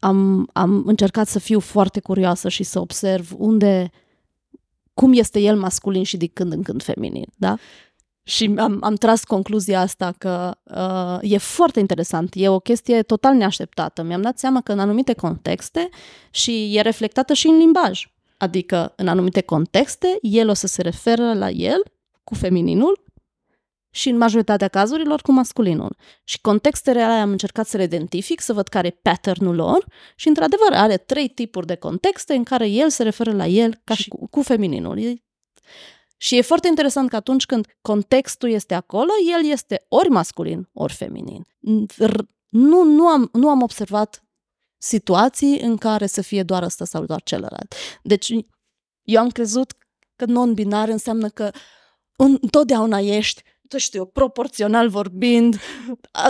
am, 0.00 0.48
am 0.52 0.82
încercat 0.86 1.28
să 1.28 1.38
fiu 1.38 1.60
foarte 1.60 2.00
curioasă 2.00 2.48
și 2.48 2.62
să 2.62 2.80
observ 2.80 3.32
unde, 3.36 3.90
cum 4.94 5.12
este 5.12 5.40
el 5.40 5.56
masculin 5.56 6.02
și 6.02 6.16
de 6.16 6.26
când 6.26 6.52
în 6.52 6.62
când 6.62 6.82
feminin, 6.82 7.26
da? 7.36 7.56
Și 8.22 8.54
am, 8.58 8.78
am 8.82 8.94
tras 8.94 9.24
concluzia 9.24 9.80
asta 9.80 10.14
că 10.18 10.56
uh, 10.64 11.30
e 11.32 11.38
foarte 11.38 11.80
interesant, 11.80 12.32
e 12.36 12.48
o 12.48 12.58
chestie 12.58 13.02
total 13.02 13.34
neașteptată. 13.34 14.02
Mi-am 14.02 14.22
dat 14.22 14.38
seama 14.38 14.60
că 14.60 14.72
în 14.72 14.78
anumite 14.78 15.12
contexte 15.12 15.88
și 16.30 16.76
e 16.76 16.80
reflectată 16.80 17.32
și 17.32 17.46
în 17.46 17.56
limbaj. 17.56 18.12
Adică, 18.36 18.92
în 18.96 19.08
anumite 19.08 19.40
contexte, 19.40 20.18
el 20.20 20.48
o 20.48 20.52
să 20.52 20.66
se 20.66 20.82
referă 20.82 21.34
la 21.34 21.48
el 21.48 21.82
cu 22.24 22.34
femininul 22.34 23.04
și 23.90 24.08
în 24.08 24.16
majoritatea 24.16 24.68
cazurilor 24.68 25.20
cu 25.20 25.32
masculinul. 25.32 25.96
Și 26.24 26.40
contextele 26.40 27.02
alea 27.02 27.20
am 27.20 27.30
încercat 27.30 27.66
să 27.66 27.76
le 27.76 27.82
identific, 27.82 28.40
să 28.40 28.52
văd 28.52 28.68
care 28.68 28.86
e 28.86 28.98
patternul 29.02 29.54
lor 29.54 29.84
și, 30.16 30.28
într-adevăr, 30.28 30.72
are 30.72 30.96
trei 30.96 31.28
tipuri 31.28 31.66
de 31.66 31.74
contexte 31.74 32.34
în 32.34 32.42
care 32.42 32.68
el 32.68 32.90
se 32.90 33.02
referă 33.02 33.32
la 33.32 33.46
el 33.46 33.80
ca 33.84 33.94
și 33.94 34.08
cu, 34.08 34.28
cu 34.28 34.42
femininul. 34.42 35.22
Și 36.22 36.36
e 36.36 36.40
foarte 36.40 36.68
interesant 36.68 37.08
că 37.08 37.16
atunci 37.16 37.46
când 37.46 37.66
contextul 37.80 38.50
este 38.50 38.74
acolo, 38.74 39.10
el 39.32 39.50
este 39.50 39.84
ori 39.88 40.08
masculin, 40.08 40.68
ori 40.72 40.92
feminin. 40.92 41.46
Nu, 42.48 42.84
nu, 42.84 43.06
am, 43.06 43.28
nu 43.32 43.48
am 43.48 43.62
observat 43.62 44.24
situații 44.78 45.60
în 45.60 45.76
care 45.76 46.06
să 46.06 46.22
fie 46.22 46.42
doar 46.42 46.62
ăsta 46.62 46.84
sau 46.84 47.04
doar 47.04 47.22
celălalt. 47.22 47.74
Deci 48.02 48.32
eu 49.02 49.20
am 49.20 49.28
crezut 49.28 49.72
că 50.16 50.24
non-binar 50.24 50.88
înseamnă 50.88 51.28
că 51.28 51.50
întotdeauna 52.16 52.98
ești 52.98 53.42
tu 53.70 53.78
știu, 53.78 54.04
proporțional 54.04 54.88
vorbind, 54.88 55.60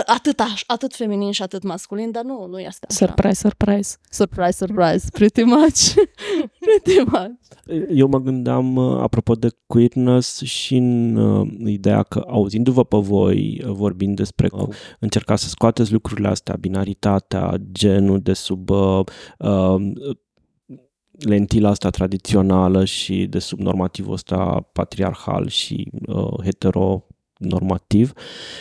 atât, 0.05 0.41
atât 0.67 0.95
feminin 0.95 1.31
și 1.31 1.41
atât 1.41 1.63
masculin, 1.63 2.11
dar 2.11 2.23
nu, 2.23 2.45
nu 2.45 2.59
este 2.59 2.85
așa. 2.89 3.05
Surprise, 3.05 3.35
surprise. 3.35 3.97
Surprise, 4.09 4.65
surprise, 4.65 5.07
pretty 5.13 5.43
much. 5.43 5.93
pretty 6.65 6.99
much. 7.05 7.31
Eu 7.89 8.07
mă 8.07 8.19
gândeam, 8.19 8.75
uh, 8.75 9.01
apropo 9.01 9.33
de 9.35 9.49
queerness, 9.65 10.41
și 10.41 10.75
în 10.75 11.15
uh, 11.15 11.47
ideea 11.65 12.03
că, 12.03 12.23
auzindu-vă 12.27 12.83
pe 12.83 12.97
voi 12.97 13.61
uh, 13.65 13.71
vorbind 13.71 14.15
despre 14.15 14.47
uh, 14.51 14.67
încerca 14.99 15.35
să 15.35 15.47
scoateți 15.47 15.91
lucrurile 15.91 16.27
astea, 16.27 16.55
binaritatea, 16.59 17.55
genul 17.71 18.19
de 18.19 18.33
sub 18.33 18.69
uh, 18.69 19.03
uh, 19.37 19.75
lentila 21.11 21.69
asta 21.69 21.89
tradițională 21.89 22.85
și 22.85 23.25
de 23.25 23.39
sub 23.39 23.59
normativul 23.59 24.13
ăsta 24.13 24.69
patriarhal 24.73 25.47
și 25.47 25.91
uh, 26.07 26.43
hetero 26.43 27.05
normativ 27.41 28.13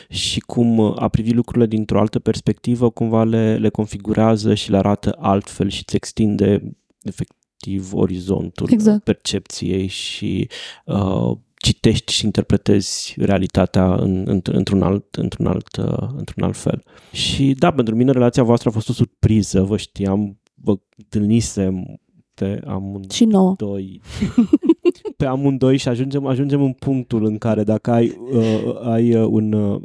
și 0.08 0.40
cum 0.40 0.94
a 0.98 1.08
privi 1.08 1.32
lucrurile 1.32 1.66
dintr-o 1.66 2.00
altă 2.00 2.18
perspectivă 2.18 2.90
cumva 2.90 3.24
le, 3.24 3.56
le 3.56 3.68
configurează 3.68 4.54
și 4.54 4.70
le 4.70 4.76
arată 4.76 5.16
altfel 5.18 5.68
și 5.68 5.82
îți 5.86 5.96
extinde 5.96 6.76
efectiv 7.02 7.94
orizontul 7.94 8.68
exact. 8.70 9.04
percepției 9.04 9.86
și 9.86 10.48
uh, 10.84 11.36
citești 11.56 12.12
și 12.12 12.24
interpretezi 12.24 13.14
realitatea 13.18 13.94
în, 13.94 14.24
în, 14.26 14.40
într-un, 14.44 14.82
alt, 14.82 15.14
într-un, 15.14 15.46
alt, 15.46 15.76
uh, 15.76 16.08
într-un 16.16 16.44
alt 16.44 16.56
fel. 16.56 16.82
Și 17.12 17.54
da, 17.58 17.72
pentru 17.72 17.94
mine 17.94 18.12
relația 18.12 18.42
voastră 18.42 18.68
a 18.68 18.72
fost 18.72 18.88
o 18.88 18.92
surpriză, 18.92 19.62
vă 19.62 19.76
știam, 19.76 20.40
vă 20.54 20.78
întâlnisem 20.96 22.00
pe 22.34 22.60
amândoi. 22.66 23.10
Și 23.12 23.24
nouă. 23.24 23.54
pe 25.16 25.26
amândoi 25.26 25.76
și 25.76 25.88
ajungem, 25.88 26.26
ajungem 26.26 26.62
în 26.62 26.72
punctul 26.72 27.24
în 27.24 27.38
care 27.38 27.64
dacă 27.64 27.90
ai, 27.90 28.18
uh, 28.32 28.80
ai 28.82 29.14
uh, 29.14 29.28
un, 29.30 29.52
uh, 29.52 29.82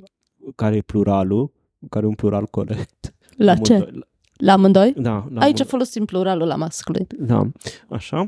care 0.56 0.76
e 0.76 0.82
pluralul, 0.82 1.52
care 1.90 2.06
e 2.06 2.08
un 2.08 2.16
plural 2.16 2.46
corect. 2.46 3.14
La 3.38 3.52
amândoi, 3.52 3.80
ce? 3.80 4.00
La 4.36 4.54
amândoi? 4.54 4.94
Da. 4.98 5.12
La 5.12 5.20
Aici 5.22 5.34
amândoi. 5.40 5.66
folosim 5.66 6.06
pluralul 6.06 6.48
la 6.48 6.56
masculin. 6.56 7.08
Da, 7.20 7.48
așa. 7.90 8.28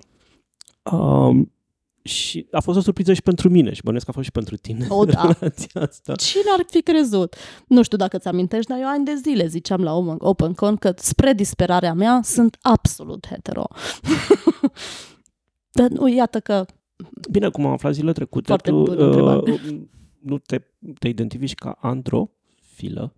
Um, 0.92 1.52
și 2.08 2.48
a 2.52 2.60
fost 2.60 2.78
o 2.78 2.82
surpriză 2.82 3.14
și 3.14 3.22
pentru 3.22 3.50
mine 3.50 3.74
și 3.74 3.82
bănesc 3.84 4.06
că 4.06 4.12
a 4.12 4.14
fost 4.14 4.26
și 4.26 4.32
pentru 4.32 4.56
tine. 4.56 4.86
O, 4.90 5.06
da. 5.16 5.30
asta. 5.74 6.16
Cine 6.16 6.44
ar 6.58 6.66
fi 6.70 6.82
crezut? 6.82 7.36
Nu 7.68 7.84
știu 7.84 7.98
dacă 7.98 8.18
ți 8.18 8.28
amintești, 8.28 8.70
dar 8.70 8.80
eu 8.80 8.88
ani 8.88 9.06
de 9.06 9.16
zile 9.16 9.48
ziceam 9.48 9.84
la 9.84 9.94
OpenCon 10.18 10.76
că 10.76 10.94
spre 10.96 11.34
disperarea 11.34 11.94
mea 11.94 12.20
sunt 12.24 12.58
absolut 12.62 13.28
hetero. 13.30 13.68
dar 15.82 15.90
nu, 15.90 16.08
iată 16.08 16.40
că... 16.40 16.66
Bine, 17.32 17.50
cum 17.50 17.66
am 17.66 17.72
aflat 17.72 17.94
zilele 17.94 18.12
trecute, 18.12 18.48
Foarte 18.48 18.70
tu 18.70 18.76
uh, 18.78 19.60
nu 20.20 20.38
te, 20.38 20.62
te 21.00 21.08
identifici 21.08 21.56
ca 21.56 21.78
androfilă. 21.82 23.14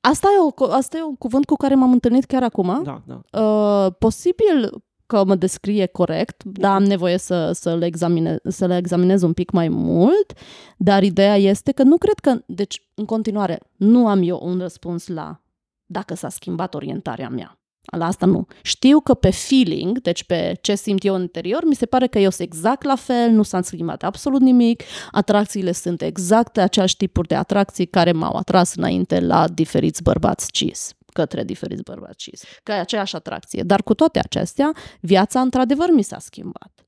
Asta 0.00 0.28
e, 0.36 0.62
o, 0.64 0.72
asta 0.72 0.96
e 0.96 1.02
un 1.02 1.16
cuvânt 1.16 1.44
cu 1.44 1.54
care 1.54 1.74
m-am 1.74 1.92
întâlnit 1.92 2.24
chiar 2.24 2.42
acum. 2.42 2.82
Da, 2.84 3.02
da. 3.06 3.40
Uh, 3.40 3.92
posibil 3.98 4.82
că 5.06 5.24
mă 5.24 5.34
descrie 5.34 5.86
corect, 5.86 6.44
dar 6.44 6.74
am 6.74 6.82
nevoie 6.82 7.18
să, 7.18 7.52
să, 7.52 7.74
le 7.76 7.86
examine, 7.86 8.38
să 8.44 8.66
le 8.66 8.76
examinez 8.76 9.22
un 9.22 9.32
pic 9.32 9.50
mai 9.50 9.68
mult, 9.68 10.32
dar 10.76 11.02
ideea 11.02 11.36
este 11.36 11.72
că 11.72 11.82
nu 11.82 11.96
cred 11.96 12.18
că, 12.18 12.42
deci 12.46 12.88
în 12.94 13.04
continuare, 13.04 13.60
nu 13.76 14.06
am 14.08 14.22
eu 14.22 14.40
un 14.42 14.58
răspuns 14.58 15.06
la 15.06 15.40
dacă 15.86 16.14
s-a 16.14 16.28
schimbat 16.28 16.74
orientarea 16.74 17.28
mea. 17.28 17.58
La 17.92 18.06
asta 18.06 18.26
nu. 18.26 18.46
Știu 18.62 19.00
că 19.00 19.14
pe 19.14 19.30
feeling, 19.30 20.00
deci 20.00 20.24
pe 20.24 20.58
ce 20.60 20.74
simt 20.74 21.04
eu 21.04 21.14
în 21.14 21.20
interior, 21.20 21.64
mi 21.64 21.74
se 21.74 21.86
pare 21.86 22.06
că 22.06 22.18
eu 22.18 22.30
sunt 22.30 22.48
exact 22.48 22.82
la 22.82 22.96
fel, 22.96 23.30
nu 23.30 23.42
s-a 23.42 23.62
schimbat 23.62 24.02
absolut 24.02 24.40
nimic, 24.40 24.82
atracțiile 25.10 25.72
sunt 25.72 26.02
exact 26.02 26.58
aceleași 26.58 26.96
tipuri 26.96 27.28
de 27.28 27.34
atracții 27.34 27.86
care 27.86 28.12
m-au 28.12 28.36
atras 28.36 28.74
înainte 28.74 29.20
la 29.20 29.48
diferiți 29.48 30.02
bărbați 30.02 30.50
cis 30.50 30.92
către 31.14 31.44
diferiți 31.44 31.82
bărbați 31.82 32.16
cis, 32.16 32.42
că 32.62 32.72
e 32.72 32.74
aceeași 32.74 33.16
atracție. 33.16 33.62
Dar 33.62 33.82
cu 33.82 33.94
toate 33.94 34.18
acestea, 34.18 34.72
viața 35.00 35.40
într-adevăr 35.40 35.90
mi 35.90 36.02
s-a 36.02 36.18
schimbat. 36.18 36.84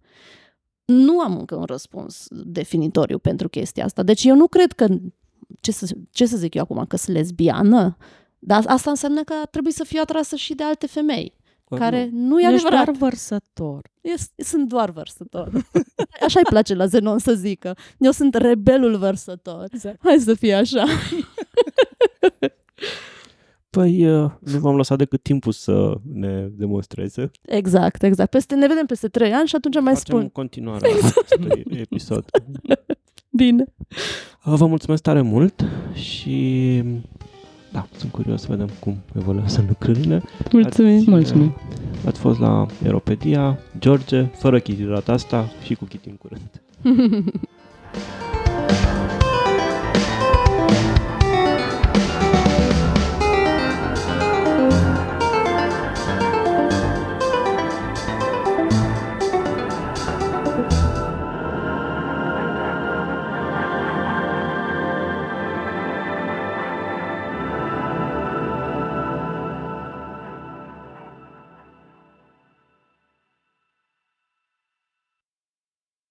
Nu 0.84 1.20
am 1.20 1.38
încă 1.38 1.54
un 1.54 1.64
răspuns 1.64 2.26
definitoriu 2.30 3.18
pentru 3.18 3.48
chestia 3.48 3.84
asta. 3.84 4.02
Deci 4.02 4.24
eu 4.24 4.36
nu 4.36 4.46
cred 4.46 4.72
că, 4.72 4.86
ce 5.60 5.72
să, 5.72 5.96
ce 6.10 6.26
să 6.26 6.36
zic 6.36 6.54
eu 6.54 6.62
acum, 6.62 6.84
că 6.84 6.96
sunt 6.96 7.16
lesbiană, 7.16 7.96
dar 8.46 8.62
asta 8.66 8.90
înseamnă 8.90 9.22
că 9.22 9.34
trebuie 9.50 9.72
să 9.72 9.84
fiu 9.84 10.00
atrasă 10.02 10.36
și 10.36 10.54
de 10.54 10.62
alte 10.62 10.86
femei. 10.86 11.34
Bă, 11.68 11.76
care 11.76 12.08
nu, 12.12 12.26
nu 12.28 12.40
e 12.40 12.42
Ești 12.42 12.54
adevărat. 12.66 12.84
doar 12.84 12.96
vărsător. 12.96 13.90
Eu 14.00 14.14
sunt 14.36 14.68
doar 14.68 14.90
vărsător. 14.90 15.50
Așa 16.26 16.38
îi 16.38 16.44
place 16.50 16.74
la 16.74 16.86
Zenon 16.86 17.18
să 17.18 17.32
zică. 17.34 17.76
Eu 17.98 18.10
sunt 18.10 18.34
rebelul 18.34 18.96
vărsător. 18.96 19.66
Exact. 19.72 19.98
Hai 20.02 20.18
să 20.18 20.34
fie 20.34 20.54
așa. 20.54 20.84
Păi 23.70 24.06
uh, 24.10 24.30
nu 24.40 24.58
v-am 24.58 24.76
lăsat 24.76 24.98
decât 24.98 25.22
timpul 25.22 25.52
să 25.52 25.94
ne 26.12 26.46
demonstreze. 26.50 27.30
Exact, 27.42 28.02
exact. 28.02 28.30
Peste, 28.30 28.54
ne 28.54 28.66
vedem 28.66 28.86
peste 28.86 29.08
trei 29.08 29.32
ani 29.32 29.48
și 29.48 29.56
atunci 29.56 29.74
mai 29.74 29.94
Facem 29.94 30.02
spun. 30.06 30.20
în 30.20 30.28
continuare 30.28 30.86
acestui 30.88 31.64
episod. 31.80 32.24
Bine. 33.30 33.64
Uh, 34.44 34.54
Vă 34.56 34.66
mulțumesc 34.66 35.02
tare 35.02 35.20
mult 35.20 35.64
și 35.92 36.82
da, 37.76 37.86
sunt 37.96 38.12
curios 38.12 38.40
să 38.40 38.46
vedem 38.50 38.68
cum 38.80 38.96
evoluează 39.16 39.64
lucrurile. 39.68 40.22
Mulțumim. 40.52 40.96
Ați, 40.98 41.10
Mulțumim. 41.10 41.54
uh, 41.56 42.06
Ați 42.06 42.20
fost 42.20 42.38
la 42.40 42.66
Aeropedia, 42.82 43.58
George, 43.78 44.22
fără 44.22 44.58
Chiti 44.58 44.82
data 44.82 45.12
asta 45.12 45.48
și 45.64 45.74
cu 45.74 45.84
Chiti 45.84 46.08
în 46.08 46.16
curând. 46.16 46.50